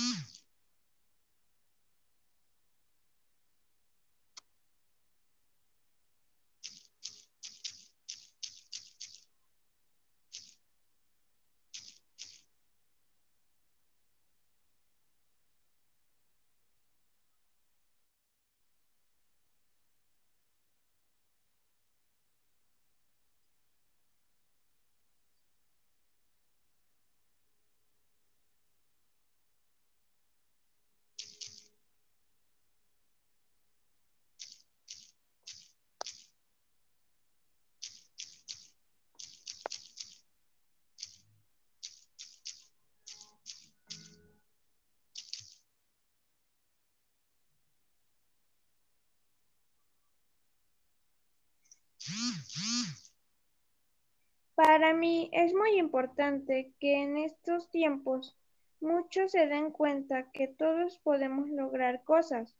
[54.55, 58.37] Para mí es muy importante que en estos tiempos
[58.79, 62.55] muchos se den cuenta que todos podemos lograr cosas.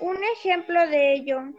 [0.00, 1.52] Un ejemplo de ello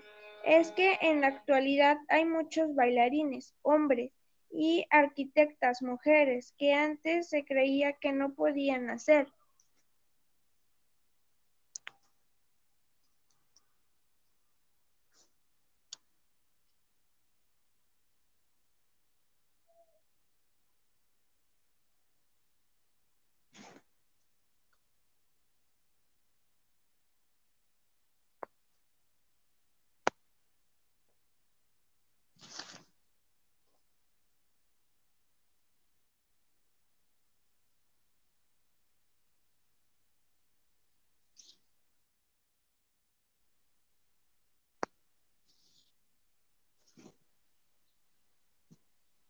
[0.46, 4.12] es que en la actualidad hay muchos bailarines, hombres,
[4.52, 9.28] y arquitectas, mujeres, que antes se creía que no podían hacer.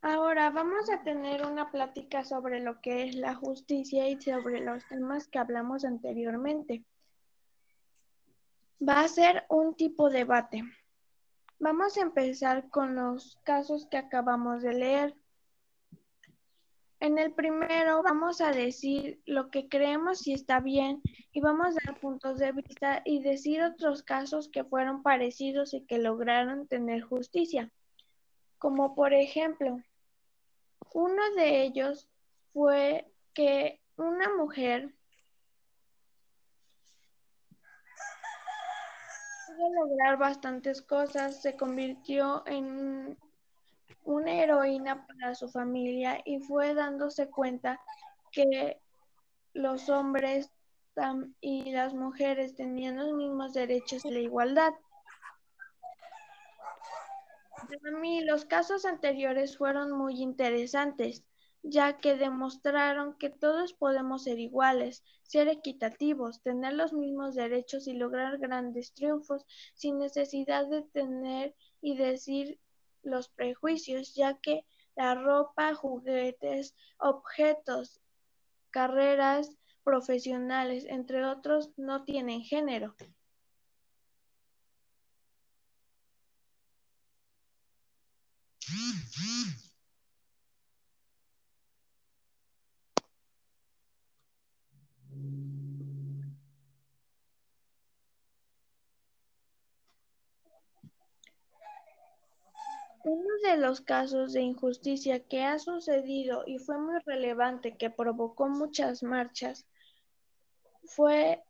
[0.04, 4.84] Ahora vamos a tener una plática sobre lo que es la justicia y sobre los
[4.88, 6.84] temas que hablamos anteriormente.
[8.82, 10.64] Va a ser un tipo de debate.
[11.60, 15.16] Vamos a empezar con los casos que acabamos de leer.
[17.00, 21.86] En el primero vamos a decir lo que creemos si está bien y vamos a
[21.86, 27.04] dar puntos de vista y decir otros casos que fueron parecidos y que lograron tener
[27.04, 27.72] justicia.
[28.58, 29.80] Como por ejemplo,
[30.94, 32.08] uno de ellos
[32.54, 34.94] fue que una mujer
[39.48, 43.18] pudo lograr bastantes cosas, se convirtió en
[44.04, 47.80] una heroína para su familia y fue dándose cuenta
[48.32, 48.80] que
[49.54, 50.50] los hombres
[51.40, 54.74] y las mujeres tenían los mismos derechos y la igualdad.
[57.68, 61.24] Para mí, los casos anteriores fueron muy interesantes,
[61.64, 67.94] ya que demostraron que todos podemos ser iguales, ser equitativos, tener los mismos derechos y
[67.94, 69.46] lograr grandes triunfos
[69.76, 72.60] sin necesidad de tener y decir
[73.04, 78.02] los prejuicios, ya que la ropa, juguetes, objetos,
[78.72, 82.96] carreras profesionales, entre otros, no tienen género.
[103.04, 108.48] Uno de los casos de injusticia que ha sucedido y fue muy relevante que provocó
[108.48, 109.66] muchas marchas
[110.86, 111.44] fue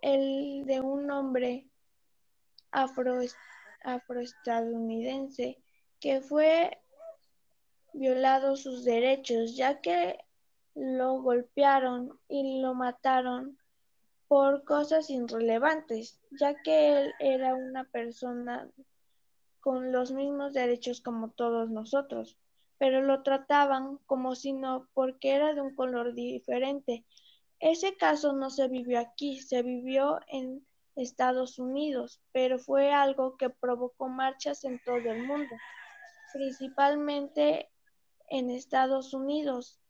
[0.00, 1.68] el de un hombre
[2.70, 5.62] afroestadounidense
[6.04, 6.76] que fue
[7.94, 10.18] violado sus derechos ya que
[10.74, 13.56] lo golpearon y lo mataron
[14.28, 18.68] por cosas irrelevantes, ya que él era una persona
[19.60, 22.36] con los mismos derechos como todos nosotros,
[22.76, 27.06] pero lo trataban como si no, porque era de un color diferente.
[27.60, 33.48] Ese caso no se vivió aquí, se vivió en Estados Unidos, pero fue algo que
[33.48, 35.56] provocó marchas en todo el mundo,
[36.34, 37.70] principalmente
[38.28, 39.80] en Estados Unidos.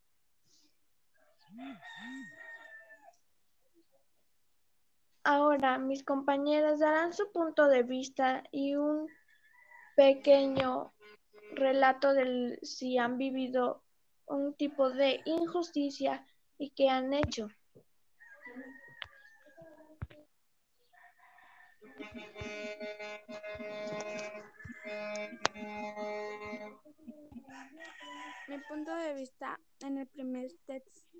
[5.24, 9.08] Ahora mis compañeras darán su punto de vista y un
[9.96, 10.92] pequeño
[11.52, 13.82] relato de si han vivido
[14.26, 16.26] un tipo de injusticia
[16.58, 17.48] y qué han hecho.
[28.48, 31.18] Mi punto de vista en el primer texto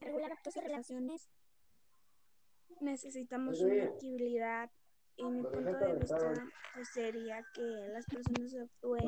[0.00, 1.28] regular actos y relaciones
[2.80, 4.70] necesitamos una equidad
[5.16, 6.34] y mi punto de vista
[6.74, 7.62] pues, sería que
[7.92, 9.06] las personas actúen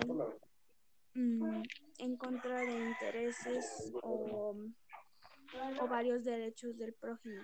[1.14, 1.62] mm,
[1.98, 4.54] en contra de intereses o,
[5.80, 7.42] o varios derechos del prójimo.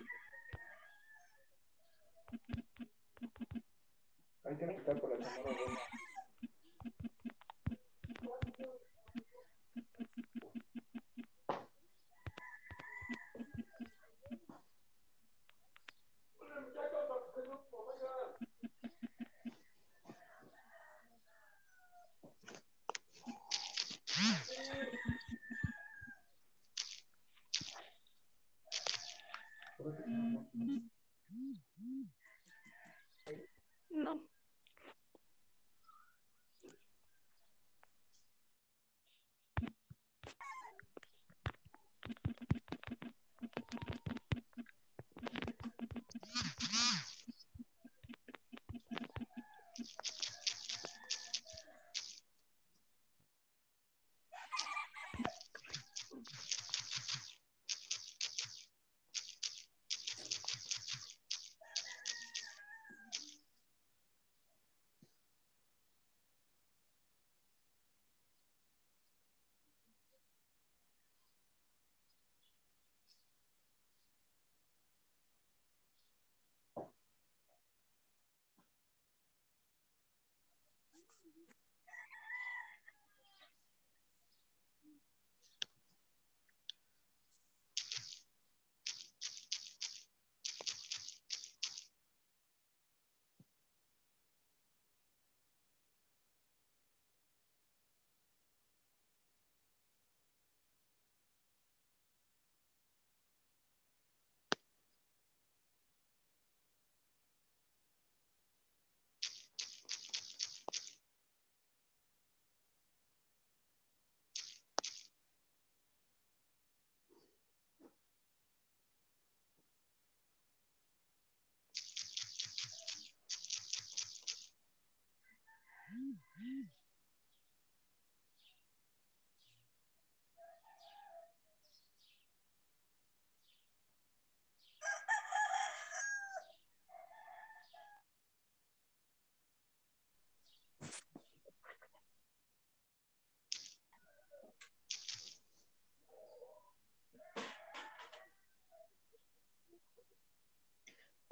[4.45, 6.08] Hay que por la No.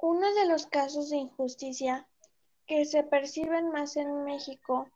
[0.00, 2.08] Uno de los casos de injusticia
[2.66, 4.88] que se perciben más en México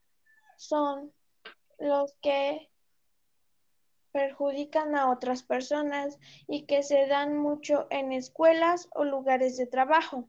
[0.63, 1.13] son
[1.79, 2.71] los que
[4.13, 10.29] perjudican a otras personas y que se dan mucho en escuelas o lugares de trabajo,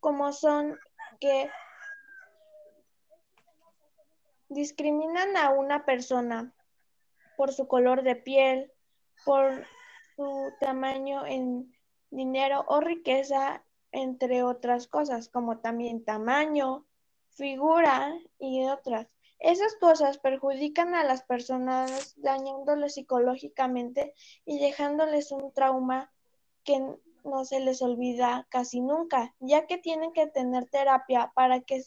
[0.00, 0.78] como son
[1.20, 1.50] que
[4.48, 6.54] discriminan a una persona
[7.36, 8.72] por su color de piel,
[9.24, 9.66] por
[10.16, 11.74] su tamaño en
[12.10, 13.62] dinero o riqueza
[13.92, 16.86] entre otras cosas, como también tamaño,
[17.30, 19.08] figura y otras.
[19.38, 24.12] Esas cosas perjudican a las personas dañándoles psicológicamente
[24.44, 26.12] y dejándoles un trauma
[26.64, 26.82] que
[27.24, 31.82] no se les olvida casi nunca, ya que tienen que tener terapia para que,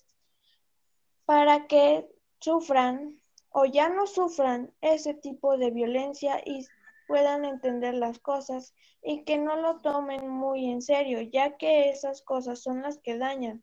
[1.26, 2.08] para que
[2.40, 6.66] sufran o ya no sufran ese tipo de violencia y
[7.08, 8.74] puedan entender las cosas
[9.04, 13.18] y que no lo tomen muy en serio, ya que esas cosas son las que
[13.18, 13.62] dañan,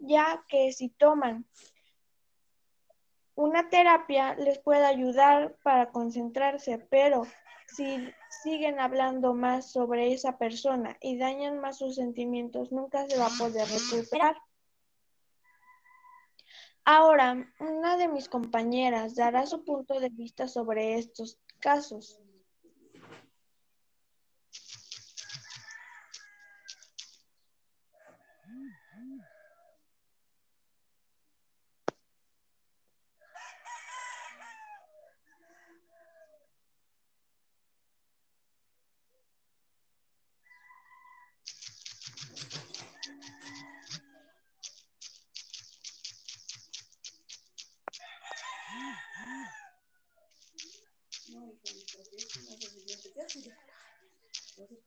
[0.00, 1.46] ya que si toman
[3.34, 7.26] una terapia les puede ayudar para concentrarse, pero
[7.66, 8.12] si
[8.42, 13.38] siguen hablando más sobre esa persona y dañan más sus sentimientos, nunca se va a
[13.38, 14.36] poder recuperar.
[16.84, 22.21] Ahora, una de mis compañeras dará su punto de vista sobre estos casos.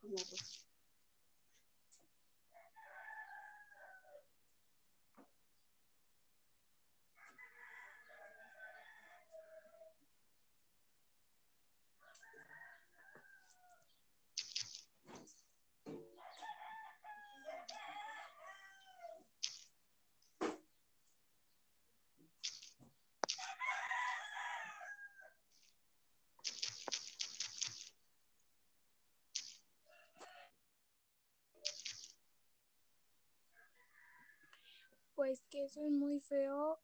[0.09, 0.37] 这个
[35.25, 36.79] Pues que eso es muy feo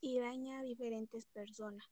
[0.00, 1.84] y daña a diferentes personas.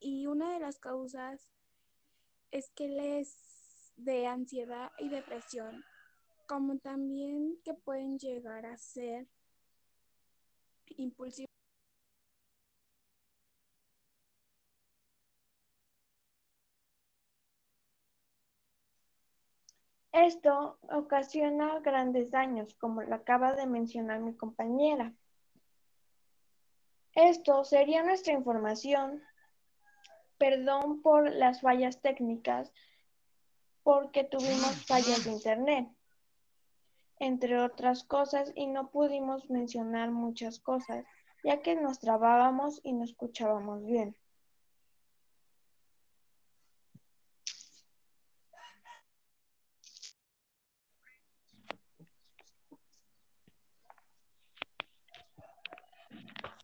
[0.00, 1.50] Y una de las causas
[2.52, 5.84] es que les de ansiedad y depresión,
[6.46, 9.26] como también que pueden llegar a ser
[10.90, 11.48] impulsivos.
[20.12, 25.12] Esto ocasiona grandes daños, como lo acaba de mencionar mi compañera.
[27.14, 29.20] Esto sería nuestra información.
[30.38, 32.72] Perdón por las fallas técnicas,
[33.82, 35.88] porque tuvimos fallas de internet,
[37.18, 41.04] entre otras cosas, y no pudimos mencionar muchas cosas,
[41.42, 44.14] ya que nos trabábamos y no escuchábamos bien.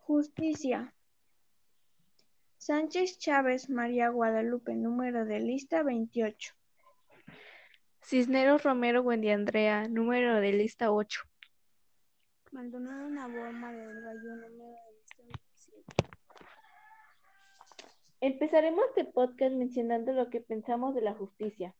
[0.07, 0.95] Justicia.
[2.67, 6.55] Sánchez Chávez María Guadalupe, número de lista 28.
[8.03, 11.25] Cisneros Romero Andrea, número de lista 8.
[12.53, 15.95] Maldonado Nabor María del Valle, número de lista 27.
[18.23, 21.75] Empezaremos este podcast mencionando lo que pensamos de la justicia.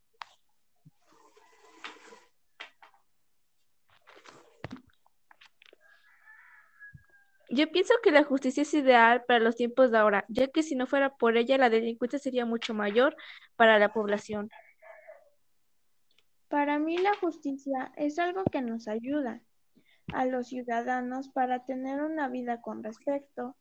[7.55, 10.75] Yo pienso que la justicia es ideal para los tiempos de ahora, ya que si
[10.75, 13.17] no fuera por ella, la delincuencia sería mucho mayor
[13.55, 14.51] para la población.
[16.49, 19.41] Para mí la justicia es algo que nos ayuda
[20.13, 23.57] a los ciudadanos para tener una vida con respeto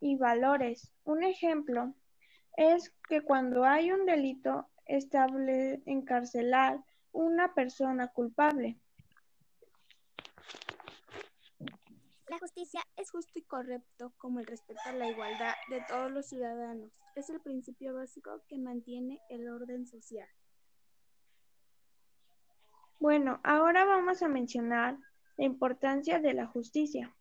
[0.00, 0.90] y valores.
[1.04, 1.94] Un ejemplo
[2.56, 6.82] es que cuando hay un delito estable encarcelar
[7.12, 8.78] una persona culpable.
[12.34, 16.26] La justicia es justo y correcto como el respeto a la igualdad de todos los
[16.26, 16.90] ciudadanos.
[17.14, 20.28] Es el principio básico que mantiene el orden social.
[22.98, 24.98] Bueno, ahora vamos a mencionar
[25.36, 27.14] la importancia de la justicia.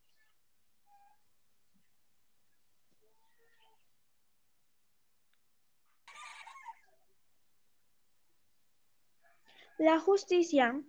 [9.77, 10.81] La justicia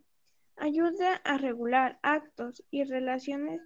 [0.56, 3.60] ayuda a regular actos y relaciones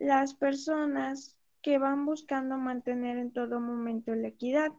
[0.00, 4.72] las personas que van buscando mantener en todo momento la equidad,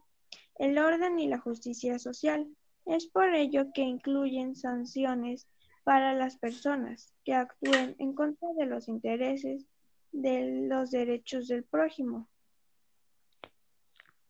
[0.57, 2.48] el orden y la justicia social.
[2.85, 5.48] Es por ello que incluyen sanciones
[5.84, 9.68] para las personas que actúen en contra de los intereses
[10.11, 12.27] de los derechos del prójimo.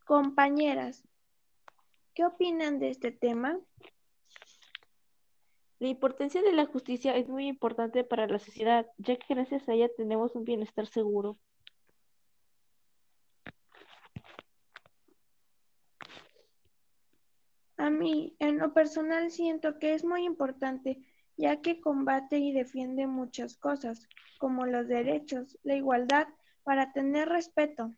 [0.05, 1.03] Compañeras,
[2.13, 3.57] ¿qué opinan de este tema?
[5.81, 9.73] La importancia de la justicia es muy importante para la sociedad, ya que gracias a
[9.73, 11.39] ella tenemos un bienestar seguro.
[17.77, 20.99] A mí, en lo personal, siento que es muy importante,
[21.35, 26.27] ya que combate y defiende muchas cosas, como los derechos, la igualdad,
[26.61, 27.91] para tener respeto.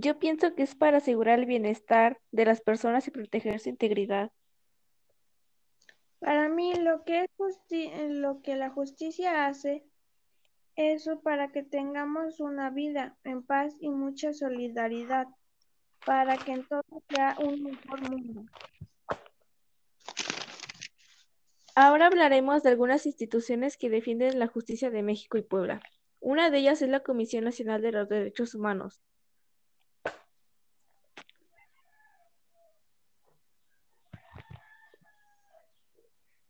[0.00, 4.32] Yo pienso que es para asegurar el bienestar de las personas y proteger su integridad.
[6.20, 7.26] Para mí, lo que,
[7.68, 9.84] es lo que la justicia hace
[10.74, 15.26] es para que tengamos una vida en paz y mucha solidaridad,
[16.06, 18.44] para que entonces sea un mejor mundo.
[21.74, 25.82] Ahora hablaremos de algunas instituciones que defienden la justicia de México y Puebla.
[26.20, 29.02] Una de ellas es la Comisión Nacional de los Derechos Humanos.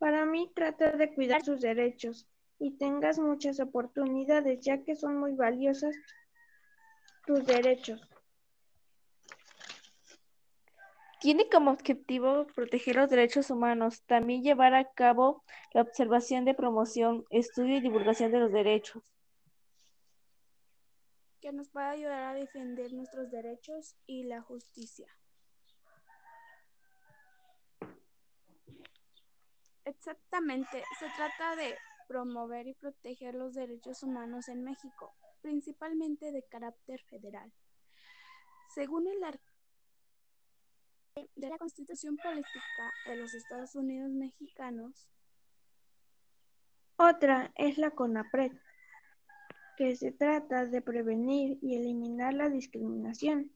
[0.01, 2.27] Para mí, trata de cuidar sus derechos
[2.59, 5.95] y tengas muchas oportunidades, ya que son muy valiosas
[7.27, 8.01] tus derechos.
[11.21, 15.45] Tiene como objetivo proteger los derechos humanos, también llevar a cabo
[15.75, 19.03] la observación de promoción, estudio y divulgación de los derechos.
[21.43, 25.15] Que nos pueda ayudar a defender nuestros derechos y la justicia.
[29.85, 31.77] Exactamente, se trata de
[32.07, 37.53] promover y proteger los derechos humanos en México, principalmente de carácter federal.
[38.75, 39.51] Según el artículo
[41.37, 45.09] de la Constitución Política de los Estados Unidos Mexicanos.
[46.97, 48.53] Otra es la CONAPRED,
[49.77, 53.51] que se trata de prevenir y eliminar la discriminación.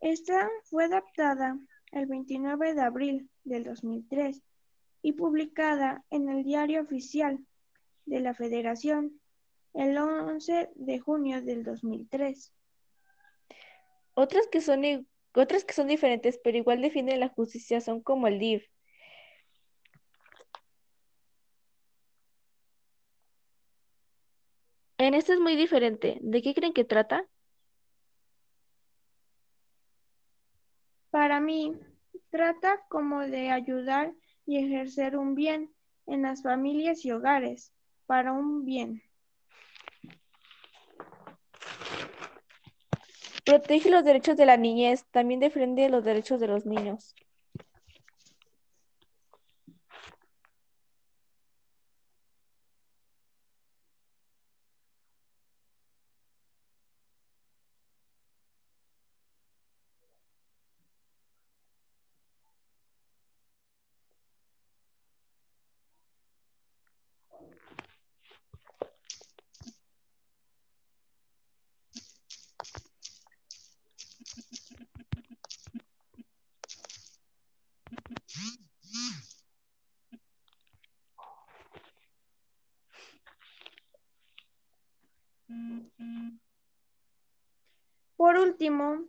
[0.00, 1.58] Esta fue adaptada
[1.92, 4.42] el 29 de abril del 2003
[5.04, 7.38] y publicada en el Diario Oficial
[8.06, 9.20] de la Federación
[9.74, 12.54] el 11 de junio del 2003.
[14.14, 18.38] Otras que son otras que son diferentes, pero igual defienden la justicia, son como el
[18.38, 18.66] DIF.
[24.96, 26.18] En este es muy diferente.
[26.22, 27.26] ¿De qué creen que trata?
[31.10, 31.76] Para mí,
[32.30, 34.14] trata como de ayudar
[34.46, 35.70] y ejercer un bien
[36.06, 37.72] en las familias y hogares,
[38.06, 39.02] para un bien.
[43.44, 47.14] Protege los derechos de la niñez, también defiende los derechos de los niños.
[88.64, 89.04] Último,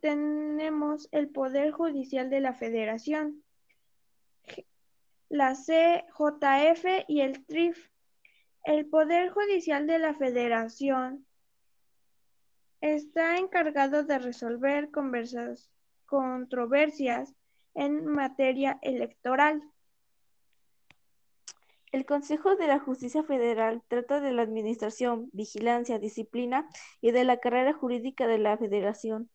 [0.00, 3.42] tenemos el Poder Judicial de la Federación,
[5.28, 7.90] la CJF y el TRIF.
[8.62, 11.26] El Poder Judicial de la Federación
[12.80, 14.92] está encargado de resolver
[16.06, 17.34] controversias
[17.74, 19.68] en materia electoral.
[21.94, 26.68] El Consejo de la Justicia Federal trata de la administración, vigilancia, disciplina
[27.00, 29.30] y de la carrera jurídica de la Federación.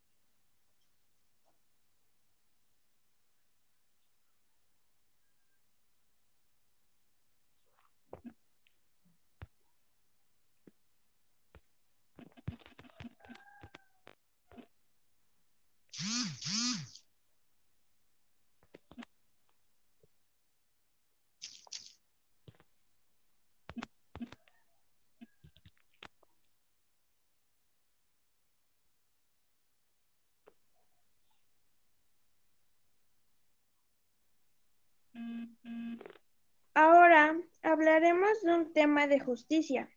[36.74, 39.90] Ahora hablaremos de un tema de justicia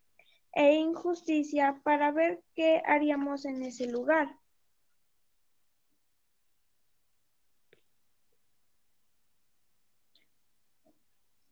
[0.53, 4.37] e injusticia para ver qué haríamos en ese lugar.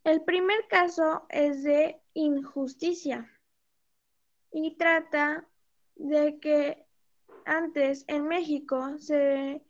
[0.04, 3.32] El primer caso es de injusticia
[4.52, 5.48] y trata
[5.96, 6.86] de que
[7.46, 9.64] antes en México se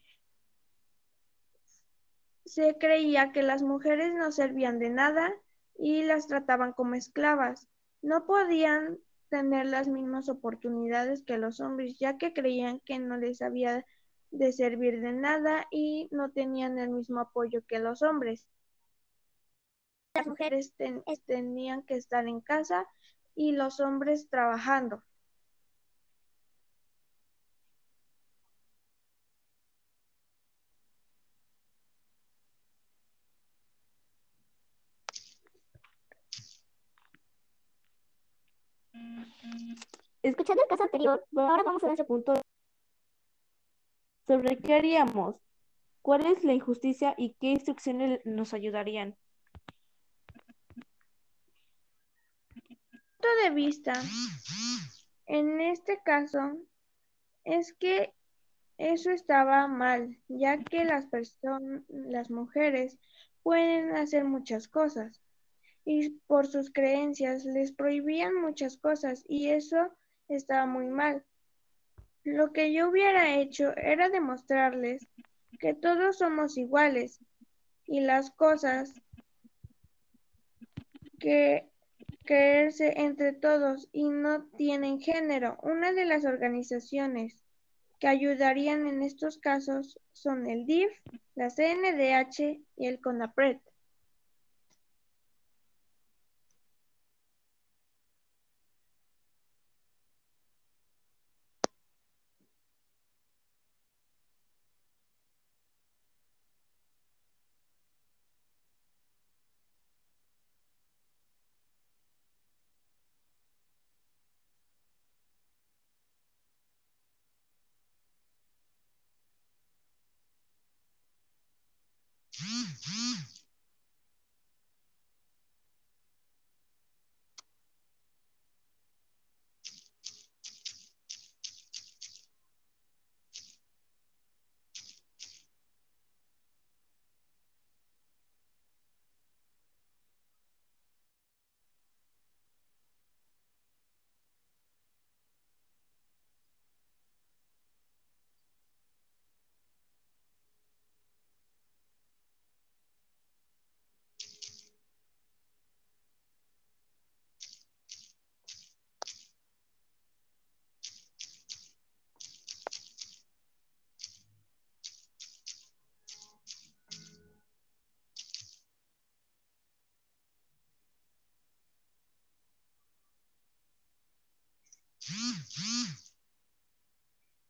[2.52, 5.34] se creía que las mujeres no servían de nada
[5.78, 7.70] y las trataban como esclavas.
[8.02, 9.00] No podían
[9.30, 13.86] tener las mismas oportunidades que los hombres, ya que creían que no les había
[14.32, 18.46] de servir de nada y no tenían el mismo apoyo que los hombres.
[20.14, 20.74] Las mujeres
[21.26, 22.86] tenían que estar en casa
[23.34, 25.02] y los hombres trabajando.
[40.24, 42.34] Escuchando el caso anterior, ahora vamos a nuestro punto
[44.28, 45.36] sobre qué haríamos,
[46.02, 49.18] cuál es la injusticia y qué instrucciones nos ayudarían.
[53.22, 53.94] punto de vista
[55.28, 56.58] en este caso
[57.44, 58.14] es que
[58.78, 62.98] eso estaba mal, ya que las personas, las mujeres
[63.44, 65.22] pueden hacer muchas cosas
[65.86, 69.92] y por sus creencias les prohibían muchas cosas y eso
[70.36, 71.24] estaba muy mal.
[72.24, 75.08] Lo que yo hubiera hecho era demostrarles
[75.60, 77.20] que todos somos iguales
[77.86, 78.94] y las cosas
[81.20, 81.70] que
[82.26, 85.58] quererse entre todos y no tienen género.
[85.62, 87.44] Una de las organizaciones
[88.00, 90.92] que ayudarían en estos casos son el DIF,
[91.36, 93.58] la CNDH y el CONAPRED.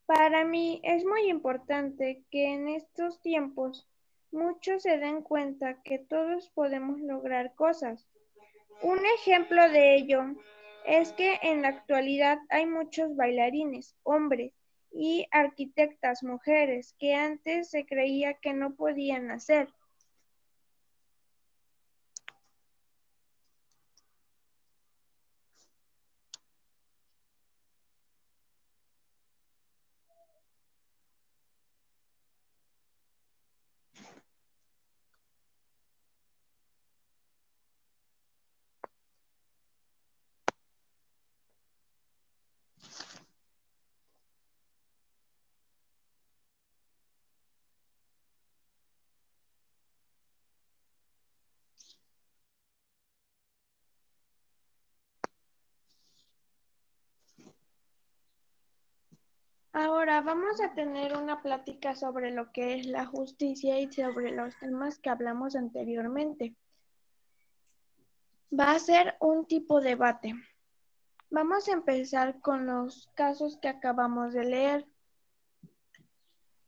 [0.05, 3.87] Para mí es muy importante que en estos tiempos
[4.31, 8.07] muchos se den cuenta que todos podemos lograr cosas.
[8.81, 10.35] Un ejemplo de ello
[10.85, 14.53] es que en la actualidad hay muchos bailarines, hombres,
[14.91, 19.69] y arquitectas, mujeres, que antes se creía que no podían hacer.
[59.73, 64.53] Ahora vamos a tener una plática sobre lo que es la justicia y sobre los
[64.59, 66.57] temas que hablamos anteriormente.
[68.51, 70.35] Va a ser un tipo de debate.
[71.29, 74.85] Vamos a empezar con los casos que acabamos de leer.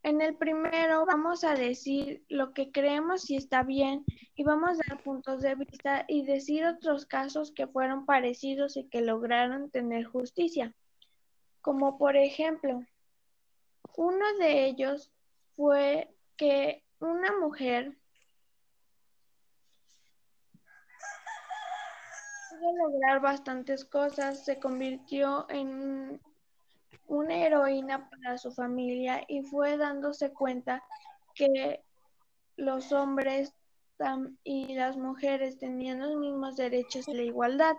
[0.01, 4.83] En el primero vamos a decir lo que creemos si está bien y vamos a
[4.87, 10.05] dar puntos de vista y decir otros casos que fueron parecidos y que lograron tener
[10.05, 10.73] justicia.
[11.59, 12.85] Como por ejemplo,
[13.97, 15.11] uno de ellos
[15.55, 17.97] fue que una mujer
[22.49, 26.21] pudo lograr bastantes cosas, se convirtió en
[27.07, 30.83] una heroína para su familia y fue dándose cuenta
[31.35, 31.83] que
[32.55, 33.53] los hombres
[34.43, 37.75] y las mujeres tenían los mismos derechos y la igualdad.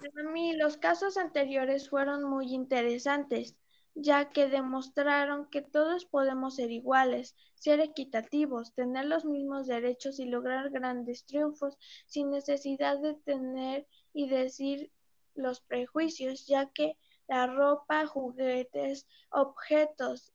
[0.00, 3.56] Para mí, los casos anteriores fueron muy interesantes,
[3.94, 10.24] ya que demostraron que todos podemos ser iguales, ser equitativos, tener los mismos derechos y
[10.24, 14.90] lograr grandes triunfos sin necesidad de tener y decir
[15.34, 16.96] los prejuicios, ya que
[17.28, 20.32] la ropa, juguetes, objetos,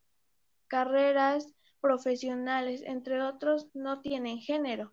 [0.68, 4.92] carreras profesionales, entre otros, no tienen género.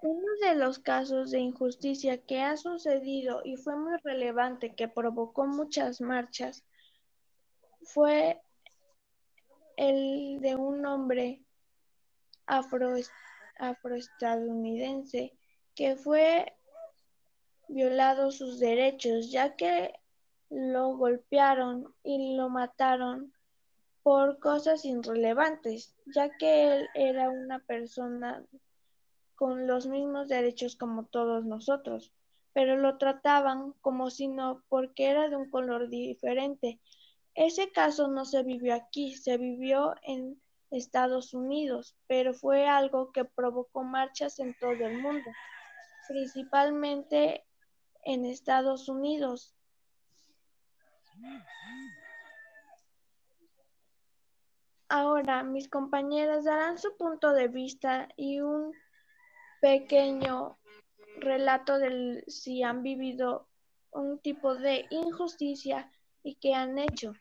[0.00, 5.46] Uno de los casos de injusticia que ha sucedido y fue muy relevante, que provocó
[5.46, 6.64] muchas marchas,
[7.82, 8.40] fue
[9.76, 11.44] el de un hombre
[12.46, 12.94] afro,
[13.58, 15.37] afroestadounidense
[15.78, 16.52] que fue
[17.68, 19.92] violado sus derechos, ya que
[20.50, 23.32] lo golpearon y lo mataron
[24.02, 28.44] por cosas irrelevantes, ya que él era una persona
[29.36, 32.12] con los mismos derechos como todos nosotros,
[32.52, 36.80] pero lo trataban como si no, porque era de un color diferente.
[37.36, 40.42] Ese caso no se vivió aquí, se vivió en
[40.72, 45.30] Estados Unidos, pero fue algo que provocó marchas en todo el mundo,
[46.08, 47.44] principalmente
[48.04, 49.54] en Estados Unidos.
[54.88, 58.72] Ahora mis compañeras darán su punto de vista y un
[59.60, 60.58] pequeño
[61.16, 63.48] relato de si han vivido
[63.90, 65.90] un tipo de injusticia
[66.22, 67.12] y qué han hecho.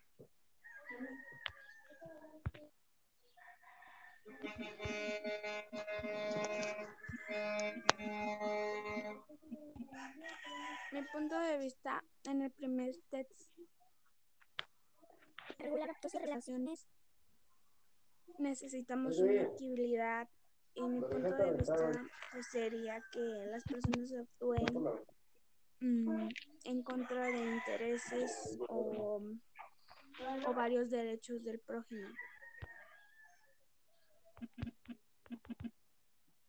[10.91, 13.31] Mi punto de vista en el primer test
[15.59, 16.87] regular relaciones
[18.37, 20.29] necesitamos una equidad
[20.75, 21.91] y mi punto de vista
[22.31, 24.65] pues, sería que las personas actúen
[25.81, 26.29] mm,
[26.65, 29.21] en contra de intereses o,
[30.45, 32.07] o varios derechos del prójimo.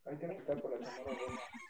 [0.09, 0.25] Hay que
[0.55, 1.68] por la No.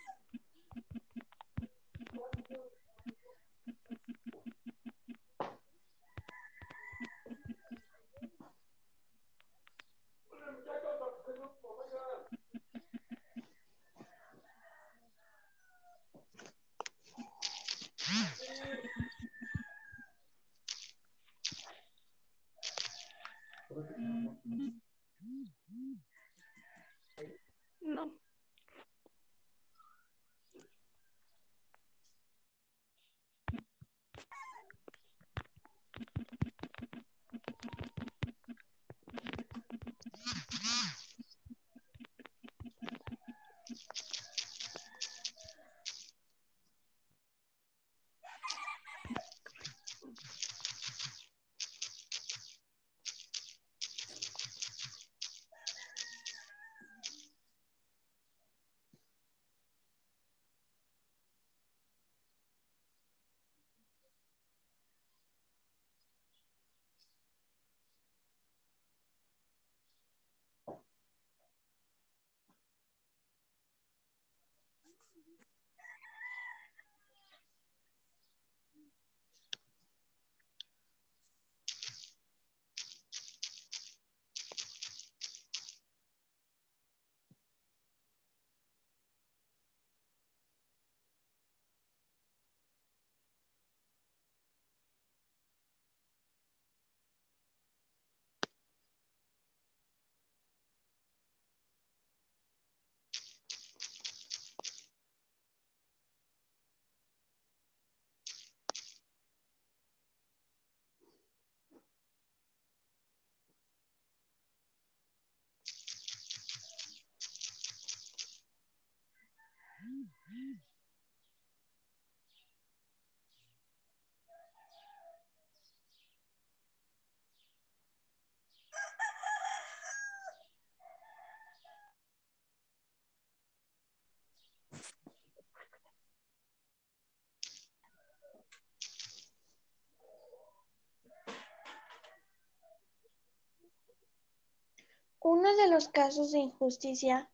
[145.32, 147.30] Uno de los casos de injusticia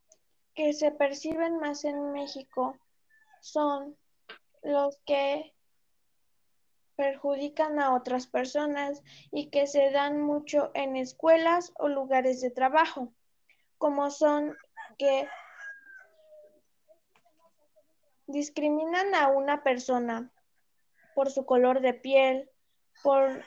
[0.54, 2.78] que se perciben más en México
[3.40, 3.96] son
[4.64, 5.54] los que
[6.98, 9.02] perjudican a otras personas
[9.32, 13.14] y que se dan mucho en escuelas o lugares de trabajo,
[13.78, 14.58] como son
[14.98, 15.30] que
[18.28, 20.34] discriminan a una persona
[21.16, 22.52] por su color de piel,
[23.04, 23.42] por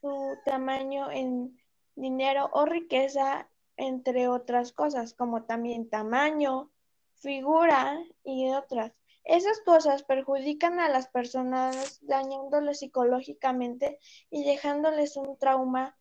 [0.00, 1.56] su tamaño en
[1.94, 6.70] dinero o riqueza entre otras cosas, como también tamaño,
[7.14, 8.92] figura y otras.
[9.24, 13.98] Esas cosas perjudican a las personas dañándoles psicológicamente
[14.30, 15.96] y dejándoles un trauma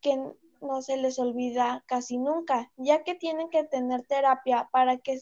[0.00, 0.18] que
[0.60, 5.20] no se les olvida casi nunca, ya que tienen que tener terapia para que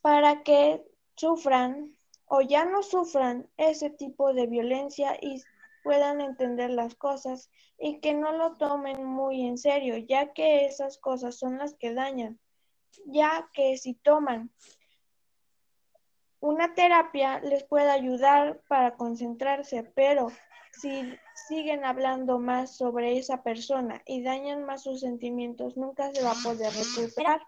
[0.00, 0.84] para que
[1.16, 1.96] sufran
[2.26, 5.42] o ya no sufran ese tipo de violencia y
[5.86, 7.48] puedan entender las cosas
[7.78, 11.94] y que no lo tomen muy en serio, ya que esas cosas son las que
[11.94, 12.40] dañan,
[13.04, 14.50] ya que si toman
[16.40, 20.32] una terapia les puede ayudar para concentrarse, pero
[20.72, 26.32] si siguen hablando más sobre esa persona y dañan más sus sentimientos, nunca se va
[26.32, 27.40] a poder recuperar.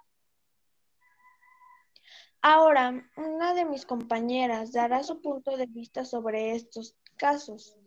[2.40, 7.77] Ahora, una de mis compañeras dará su punto de vista sobre estos casos.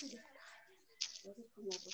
[0.00, 1.90] 这个大一点我这个抹不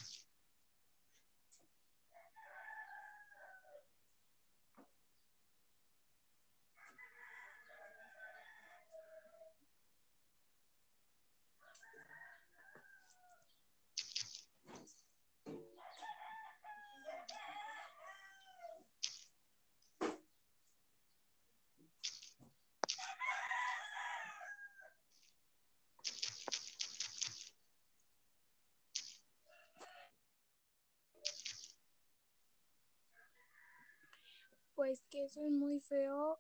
[34.84, 36.38] Pues que eso es muy feo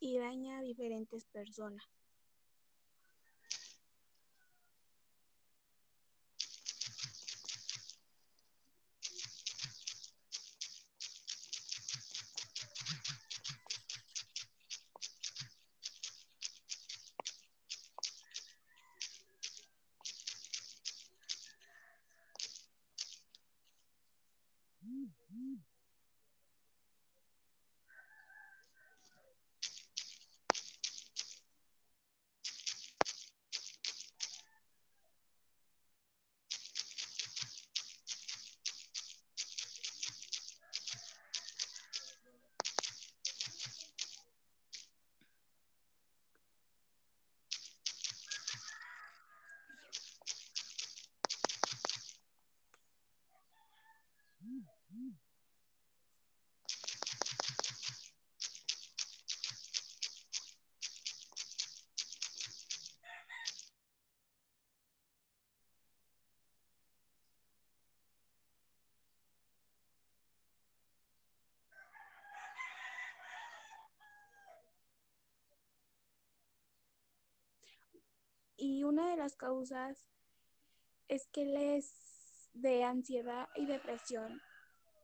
[0.00, 1.84] y daña a diferentes personas.
[78.56, 80.06] Y una de las causas
[81.08, 84.40] es que les de ansiedad y depresión,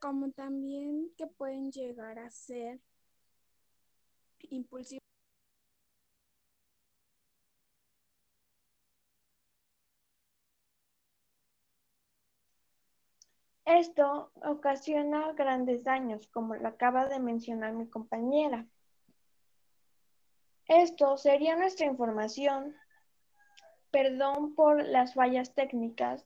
[0.01, 2.79] como también que pueden llegar a ser
[4.43, 5.03] impulsivos.
[13.65, 18.69] Esto ocasiona grandes daños, como lo acaba de mencionar mi compañera.
[20.67, 22.77] Esto sería nuestra información.
[23.91, 26.25] Perdón por las fallas técnicas,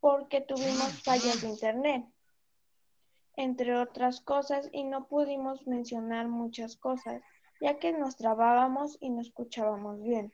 [0.00, 2.06] porque tuvimos fallas de internet,
[3.36, 7.22] entre otras cosas, y no pudimos mencionar muchas cosas,
[7.60, 10.32] ya que nos trabábamos y no escuchábamos bien.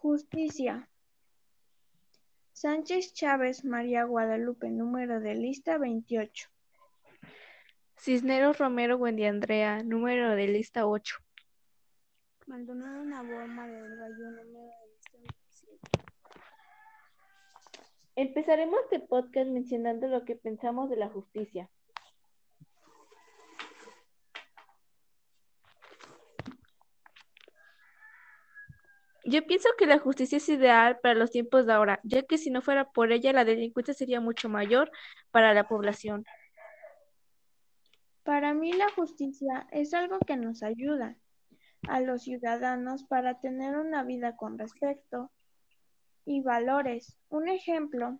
[0.00, 0.88] Justicia.
[2.60, 6.48] Sánchez Chávez María Guadalupe, número de lista 28.
[7.96, 11.18] Cisneros Romero Andrea, número de lista 8.
[12.48, 15.88] Maldonado Nabor María del Gallo, número de lista 27.
[18.16, 21.70] Empezaremos este podcast mencionando lo que pensamos de la justicia.
[29.28, 32.50] Yo pienso que la justicia es ideal para los tiempos de ahora, ya que si
[32.50, 34.90] no fuera por ella, la delincuencia sería mucho mayor
[35.30, 36.24] para la población.
[38.22, 41.18] Para mí la justicia es algo que nos ayuda
[41.88, 45.30] a los ciudadanos para tener una vida con respeto
[46.24, 47.18] y valores.
[47.28, 48.18] Un ejemplo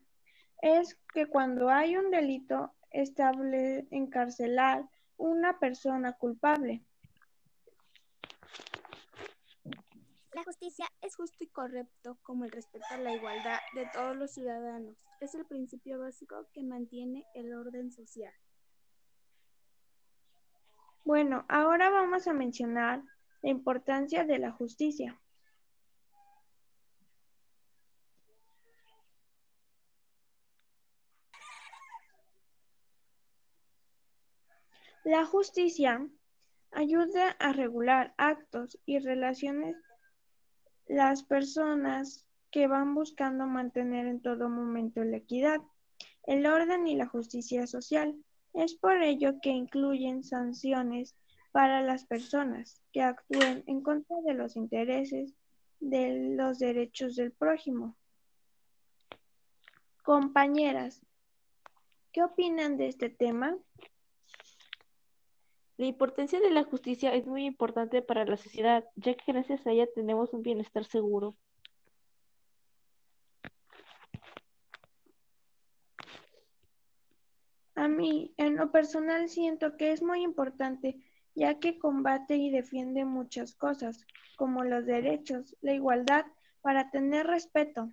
[0.60, 4.84] es que cuando hay un delito estable encarcelar
[5.16, 6.84] una persona culpable.
[11.16, 14.96] Justo y correcto como el respeto a la igualdad de todos los ciudadanos.
[15.20, 18.32] Es el principio básico que mantiene el orden social.
[21.04, 23.02] Bueno, ahora vamos a mencionar
[23.42, 25.20] la importancia de la justicia.
[35.04, 36.06] La justicia
[36.70, 39.74] ayuda a regular actos y relaciones
[40.88, 45.60] las personas que van buscando mantener en todo momento la equidad,
[46.26, 48.16] el orden y la justicia social.
[48.54, 51.14] Es por ello que incluyen sanciones
[51.52, 55.34] para las personas que actúen en contra de los intereses
[55.80, 57.96] de los derechos del prójimo.
[60.02, 61.02] Compañeras,
[62.12, 63.56] ¿qué opinan de este tema?
[65.78, 69.70] La importancia de la justicia es muy importante para la sociedad, ya que gracias a
[69.70, 71.36] ella tenemos un bienestar seguro.
[77.76, 80.96] A mí, en lo personal, siento que es muy importante,
[81.36, 84.04] ya que combate y defiende muchas cosas,
[84.36, 86.26] como los derechos, la igualdad,
[86.60, 87.92] para tener respeto.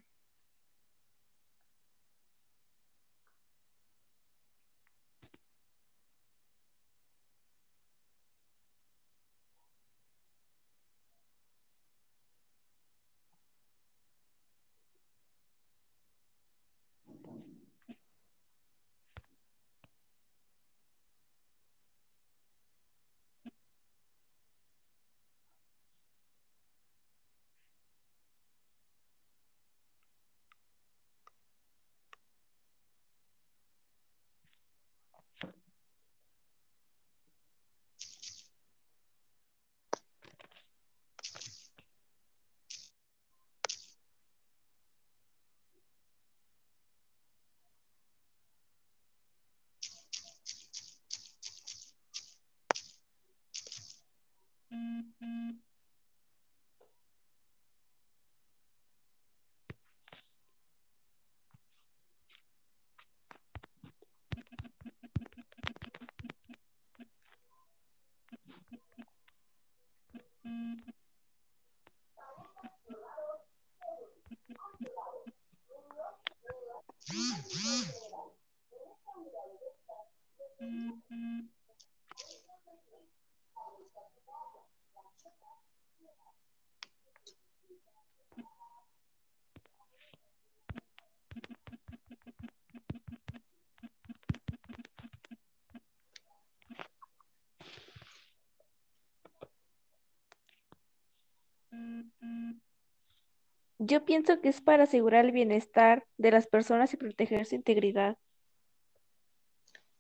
[103.87, 108.17] Yo pienso que es para asegurar el bienestar de las personas y proteger su integridad.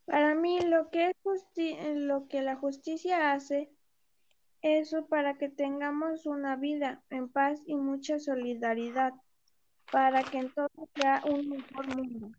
[0.05, 1.13] Para mí, lo que,
[1.55, 3.69] es lo que la justicia hace
[4.63, 9.13] es para que tengamos una vida en paz y mucha solidaridad,
[9.91, 12.31] para que entonces sea un mejor mundo.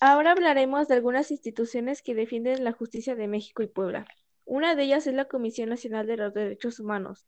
[0.00, 4.06] Ahora hablaremos de algunas instituciones que defienden la justicia de México y Puebla.
[4.46, 7.26] Una de ellas es la Comisión Nacional de los Derechos Humanos.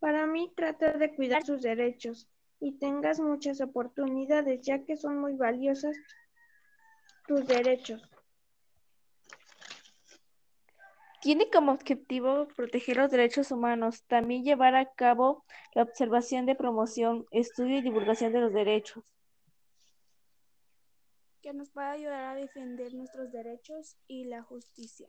[0.00, 2.26] Para mí, trata de cuidar sus derechos
[2.58, 5.96] y tengas muchas oportunidades, ya que son muy valiosas
[7.28, 8.02] tus derechos.
[11.20, 15.44] Tiene como objetivo proteger los derechos humanos, también llevar a cabo
[15.74, 19.04] la observación de promoción, estudio y divulgación de los derechos.
[21.42, 25.08] Que nos pueda ayudar a defender nuestros derechos y la justicia.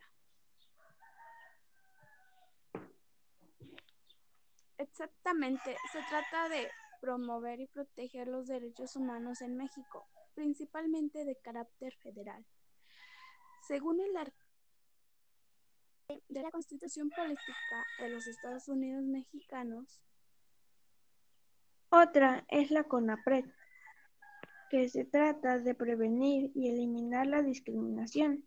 [4.82, 6.68] Exactamente, se trata de
[7.00, 12.44] promover y proteger los derechos humanos en México, principalmente de carácter federal.
[13.68, 14.10] Según el
[16.28, 20.00] de la Constitución Política de los Estados Unidos Mexicanos.
[21.88, 23.44] Otra es la CONAPRED,
[24.68, 28.44] que se trata de prevenir y eliminar la discriminación.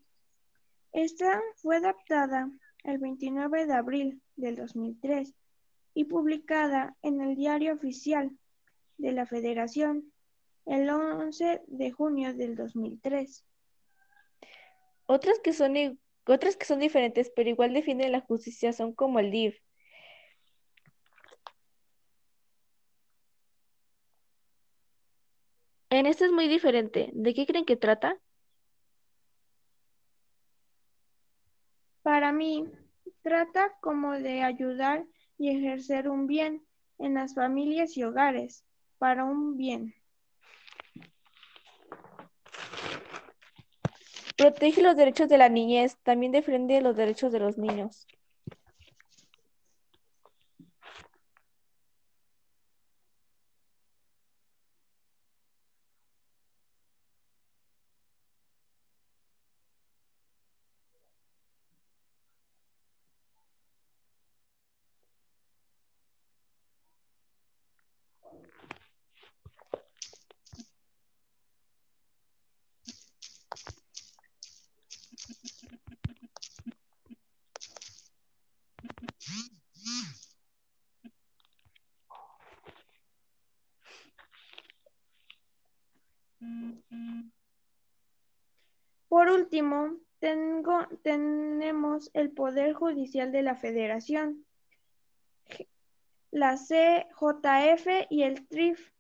[0.92, 2.52] Esta fue adaptada
[2.84, 5.34] el 29 de abril del 2003
[5.96, 8.38] y publicada en el Diario Oficial
[8.98, 10.12] de la Federación
[10.66, 13.44] el 11 de junio del 2003.
[15.08, 15.76] Otras que son
[16.28, 19.58] otras que son diferentes, pero igual defienden la justicia, son como el DIF.
[25.92, 27.12] En esto es muy diferente.
[27.14, 28.20] ¿De qué creen que trata?
[32.02, 32.68] Para mí,
[33.22, 35.06] trata como de ayudar
[35.38, 36.64] y ejercer un bien
[37.00, 38.64] en las familias y hogares,
[38.98, 39.94] para un bien.
[44.38, 48.06] Protege los derechos de la niñez, también defiende los derechos de los niños.
[89.16, 94.46] Por último, tengo, tenemos el Poder Judicial de la Federación,
[96.32, 98.92] la CJF y el TRIF.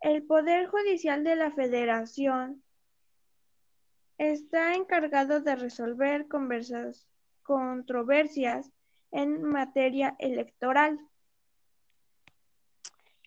[0.00, 2.62] El Poder Judicial de la Federación
[4.16, 6.28] está encargado de resolver
[7.42, 8.70] controversias
[9.10, 11.00] en materia electoral.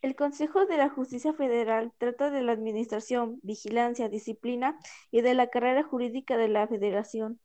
[0.03, 4.77] El Consejo de la Justicia Federal trata de la administración, vigilancia, disciplina
[5.09, 7.39] y de la carrera jurídica de la Federación.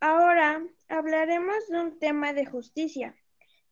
[0.00, 3.16] Ahora hablaremos de un tema de justicia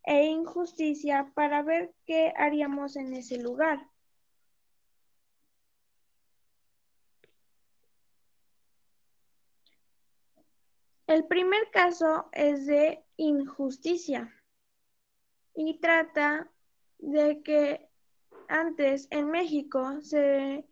[0.03, 3.87] e injusticia para ver qué haríamos en ese lugar.
[11.07, 14.33] El primer caso es de injusticia
[15.53, 16.49] y trata
[16.97, 17.87] de que
[18.47, 20.65] antes en México se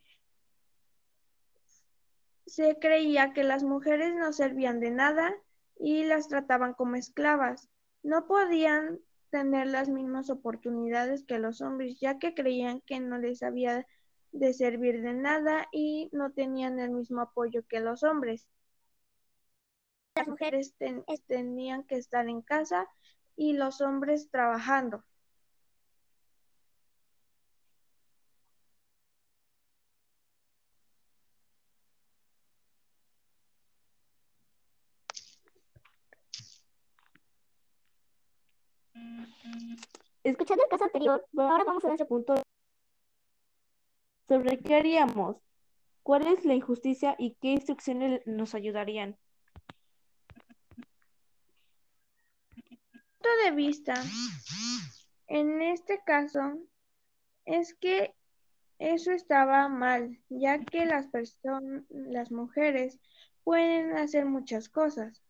[2.52, 5.34] se creía que las mujeres no servían de nada
[5.80, 7.70] y las trataban como esclavas.
[8.04, 9.00] No podían
[9.30, 13.88] tener las mismas oportunidades que los hombres, ya que creían que no les había
[14.34, 18.50] de servir de nada y no tenían el mismo apoyo que los hombres.
[20.16, 20.76] Las mujeres
[21.28, 22.86] tenían que estar en casa
[23.38, 25.06] y los hombres trabajando.
[41.38, 42.36] Ahora vamos a nuestro punto.
[44.28, 45.38] ¿Sobre qué haríamos?
[46.04, 49.18] ¿Cuál es la injusticia y qué instrucciones nos ayudarían?
[53.22, 53.94] punto de vista
[55.28, 56.58] en este caso
[57.46, 58.14] es que
[58.80, 63.00] eso estaba mal, ya que las personas, las mujeres
[63.44, 65.22] pueden hacer muchas cosas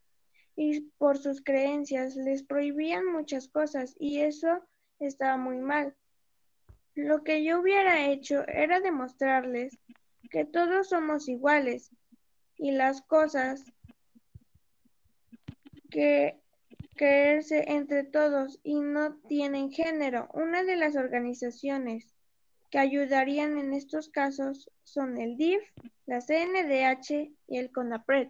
[0.55, 4.63] y por sus creencias les prohibían muchas cosas y eso
[5.07, 5.95] estaba muy mal.
[6.95, 9.77] Lo que yo hubiera hecho era demostrarles
[10.29, 11.89] que todos somos iguales
[12.57, 13.63] y las cosas
[15.89, 16.39] que
[16.95, 20.29] creerse entre todos y no tienen género.
[20.33, 22.13] Una de las organizaciones
[22.69, 25.61] que ayudarían en estos casos son el DIF,
[26.05, 28.29] la CNDH y el CONAPRED.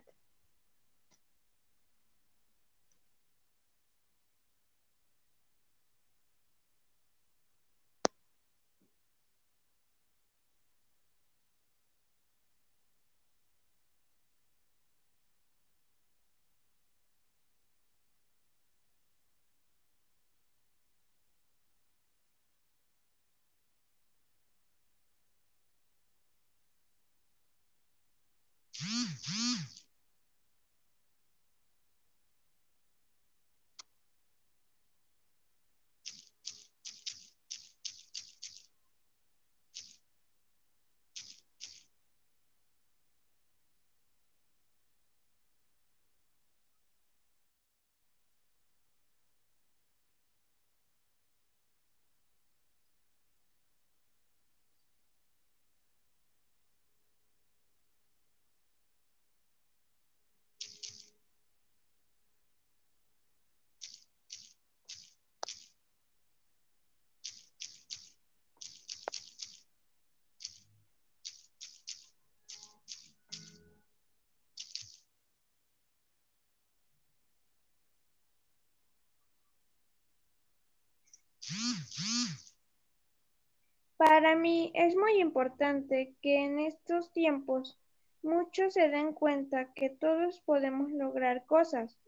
[83.98, 87.80] Para mí es muy importante que en estos tiempos
[88.24, 92.00] muchos se den cuenta que todos podemos lograr cosas.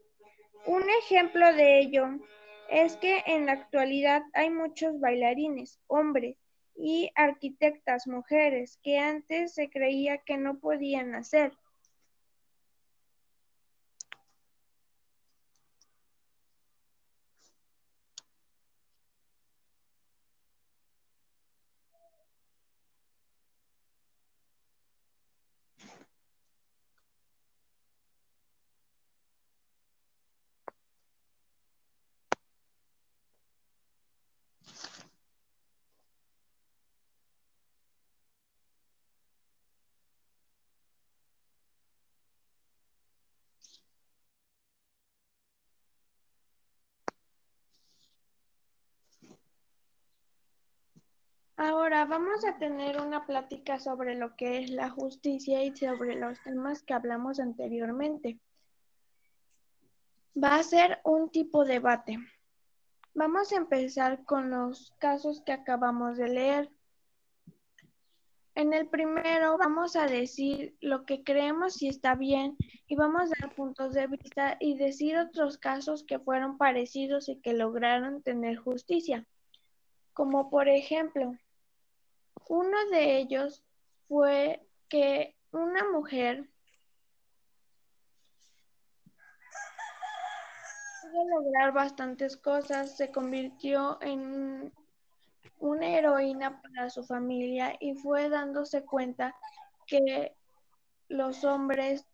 [0.66, 2.08] Un ejemplo de ello
[2.70, 6.36] es que en la actualidad hay muchos bailarines, hombres,
[6.76, 11.56] y arquitectas, mujeres, que antes se creía que no podían hacer.
[51.66, 56.38] Ahora vamos a tener una plática sobre lo que es la justicia y sobre los
[56.42, 58.38] temas que hablamos anteriormente.
[60.36, 62.18] Va a ser un tipo de debate.
[63.14, 66.70] Vamos a empezar con los casos que acabamos de leer.
[68.54, 73.40] En el primero vamos a decir lo que creemos si está bien y vamos a
[73.40, 78.58] dar puntos de vista y decir otros casos que fueron parecidos y que lograron tener
[78.58, 79.26] justicia.
[80.12, 81.34] Como por ejemplo,
[82.48, 83.62] uno de ellos
[84.08, 86.48] fue que una mujer
[91.02, 94.72] pudo lograr bastantes cosas, se convirtió en
[95.58, 99.34] una heroína para su familia y fue dándose cuenta
[99.86, 100.34] que
[101.08, 102.06] los hombres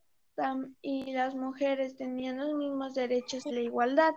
[0.81, 4.15] y las mujeres tenían los mismos derechos y la igualdad.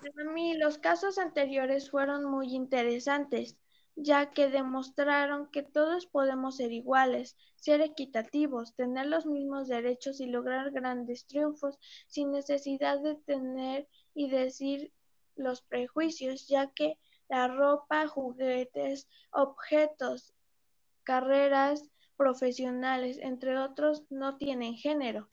[0.00, 3.56] Para mí, los casos anteriores fueron muy interesantes,
[3.94, 10.26] ya que demostraron que todos podemos ser iguales, ser equitativos, tener los mismos derechos y
[10.26, 14.92] lograr grandes triunfos sin necesidad de tener y decir
[15.36, 16.98] los prejuicios, ya que
[17.28, 20.34] la ropa, juguetes, objetos,
[21.02, 25.28] carreras profesionales, entre otros, no tienen género.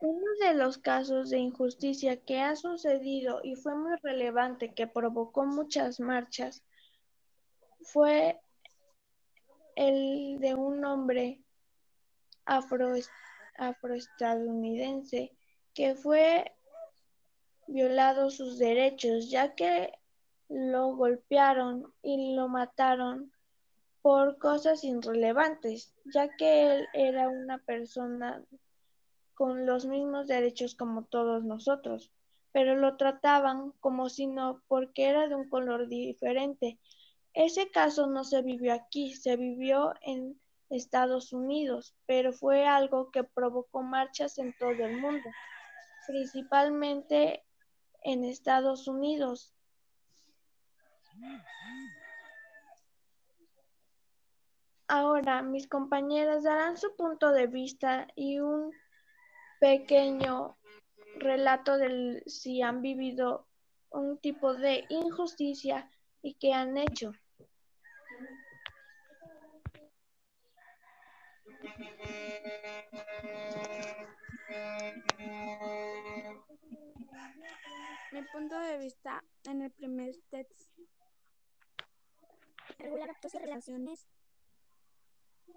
[0.00, 5.46] Uno de los casos de injusticia que ha sucedido y fue muy relevante que provocó
[5.46, 6.62] muchas marchas
[7.80, 8.40] fue
[9.74, 11.42] el de un hombre
[12.44, 15.35] afroestadounidense
[15.76, 16.52] que fue
[17.66, 19.92] violado sus derechos, ya que
[20.48, 23.30] lo golpearon y lo mataron
[24.00, 28.42] por cosas irrelevantes, ya que él era una persona
[29.34, 32.10] con los mismos derechos como todos nosotros,
[32.52, 36.78] pero lo trataban como si no, porque era de un color diferente.
[37.34, 40.40] Ese caso no se vivió aquí, se vivió en
[40.70, 45.28] Estados Unidos, pero fue algo que provocó marchas en todo el mundo,
[46.06, 47.44] principalmente
[48.02, 49.52] en Estados Unidos.
[54.88, 58.72] Ahora mis compañeras darán su punto de vista y un
[59.58, 60.56] pequeño
[61.16, 63.46] relato de si han vivido
[63.90, 65.90] un tipo de injusticia
[66.22, 67.12] y qué han hecho.
[78.12, 80.52] Mi punto de vista en el primer test
[82.78, 84.06] regular actos y relaciones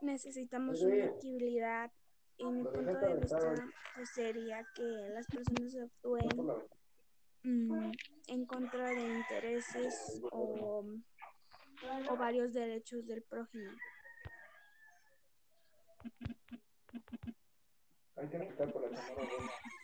[0.01, 1.91] necesitamos una equidad
[2.37, 3.37] y mi punto de vista
[3.95, 6.29] pues, sería que las personas actúen
[7.43, 7.91] mm,
[8.27, 10.83] en contra de intereses o,
[12.09, 13.71] o varios derechos del prójimo.
[18.21, 19.78] No.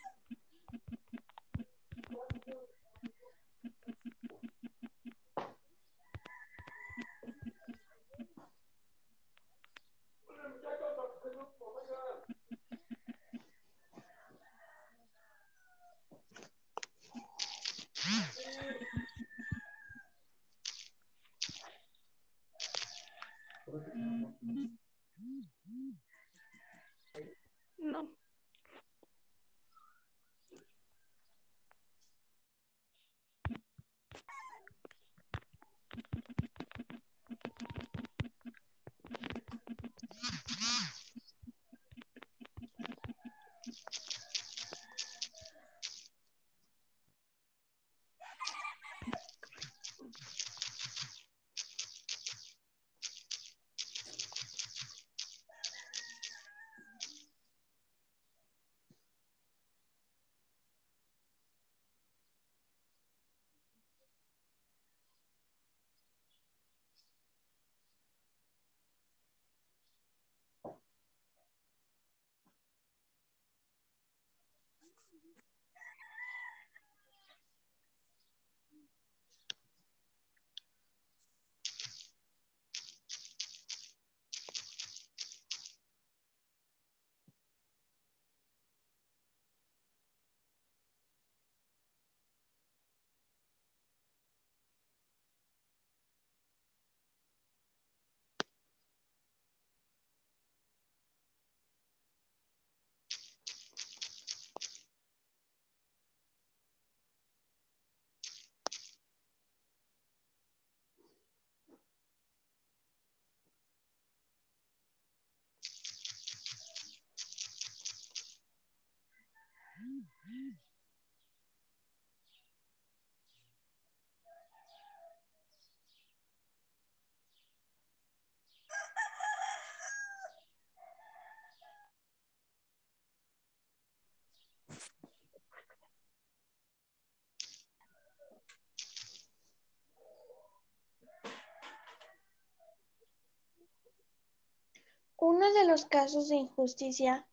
[145.18, 147.26] Uno de los casos de injusticia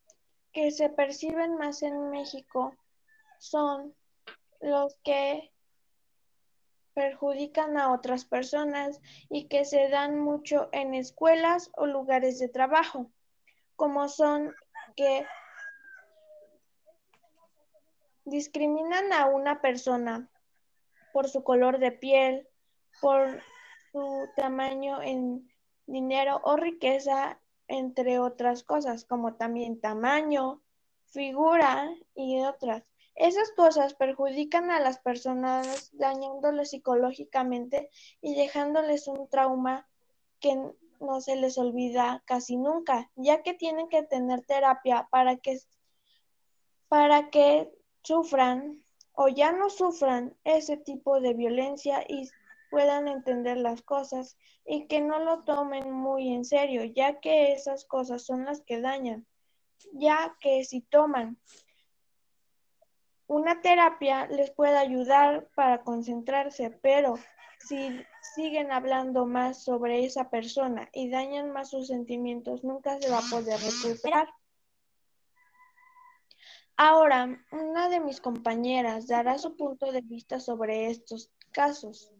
[0.53, 2.74] que se perciben más en México
[3.43, 3.93] son
[4.60, 5.52] los que
[6.94, 13.10] perjudican a otras personas y que se dan mucho en escuelas o lugares de trabajo,
[13.74, 14.55] como son
[14.94, 15.27] que
[18.24, 20.31] discriminan a una persona
[21.12, 22.48] por su color de piel,
[23.01, 23.43] por
[23.90, 25.51] su tamaño en
[25.86, 30.62] dinero o riqueza, entre otras cosas, como también tamaño,
[31.06, 32.85] figura y otras.
[33.15, 37.91] Esas cosas perjudican a las personas dañándoles psicológicamente
[38.21, 39.87] y dejándoles un trauma
[40.41, 40.57] que
[41.01, 45.59] no se les olvida casi nunca, ya que tienen que tener terapia para que,
[46.89, 47.71] para que
[48.03, 48.83] sufran
[49.15, 52.31] o ya no sufran ese tipo de violencia y
[52.71, 57.85] puedan entender las cosas y que no lo tomen muy en serio, ya que esas
[57.85, 59.27] cosas son las que dañan,
[59.93, 61.37] ya que si toman
[63.33, 67.19] una terapia les puede ayudar para concentrarse, pero
[67.59, 68.05] si
[68.35, 73.31] siguen hablando más sobre esa persona y dañan más sus sentimientos, nunca se va a
[73.31, 74.29] poder recuperar.
[76.77, 82.12] Ahora, una de mis compañeras dará su punto de vista sobre estos casos.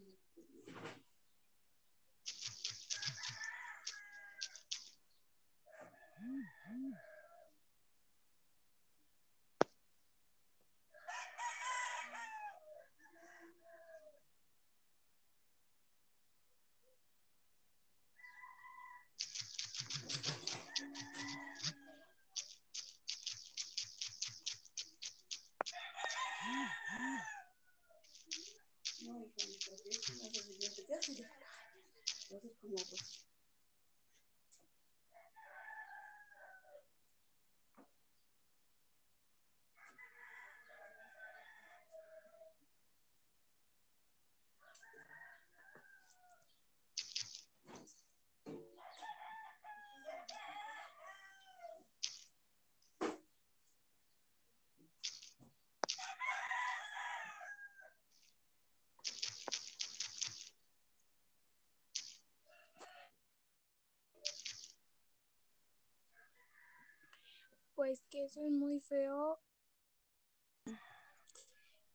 [67.75, 69.39] Pues que eso es muy feo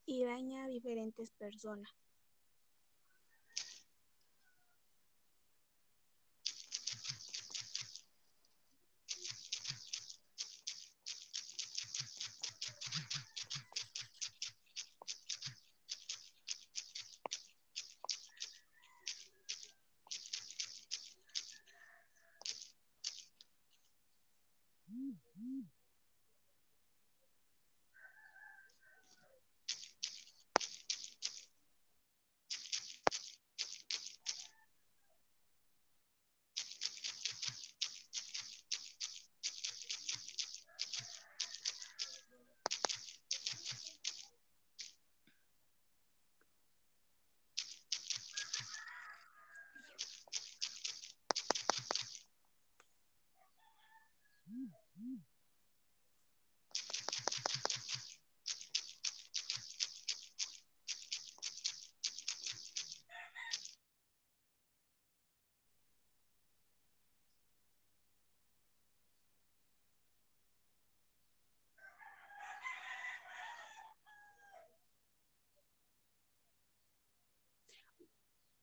[0.05, 1.89] y daña a diferentes personas.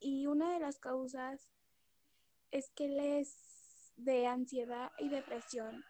[0.00, 1.48] Y una de las causas
[2.50, 5.82] es que les de ansiedad y depresión,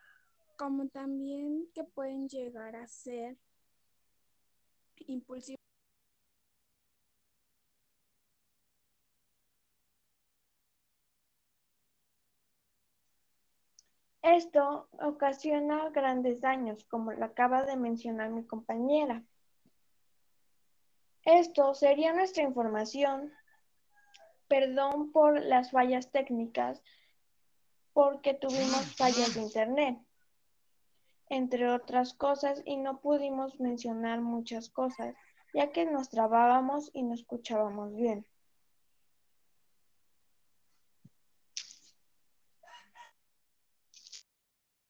[0.57, 3.37] como también que pueden llegar a ser
[4.99, 5.57] impulsivos.
[14.23, 19.25] Esto ocasiona grandes daños, como lo acaba de mencionar mi compañera.
[21.25, 23.33] Esto sería nuestra información.
[24.49, 26.83] Perdón por las fallas técnicas,
[27.93, 29.99] porque tuvimos fallas de internet,
[31.29, 35.15] entre otras cosas, y no pudimos mencionar muchas cosas,
[35.55, 38.27] ya que nos trabábamos y no escuchábamos bien.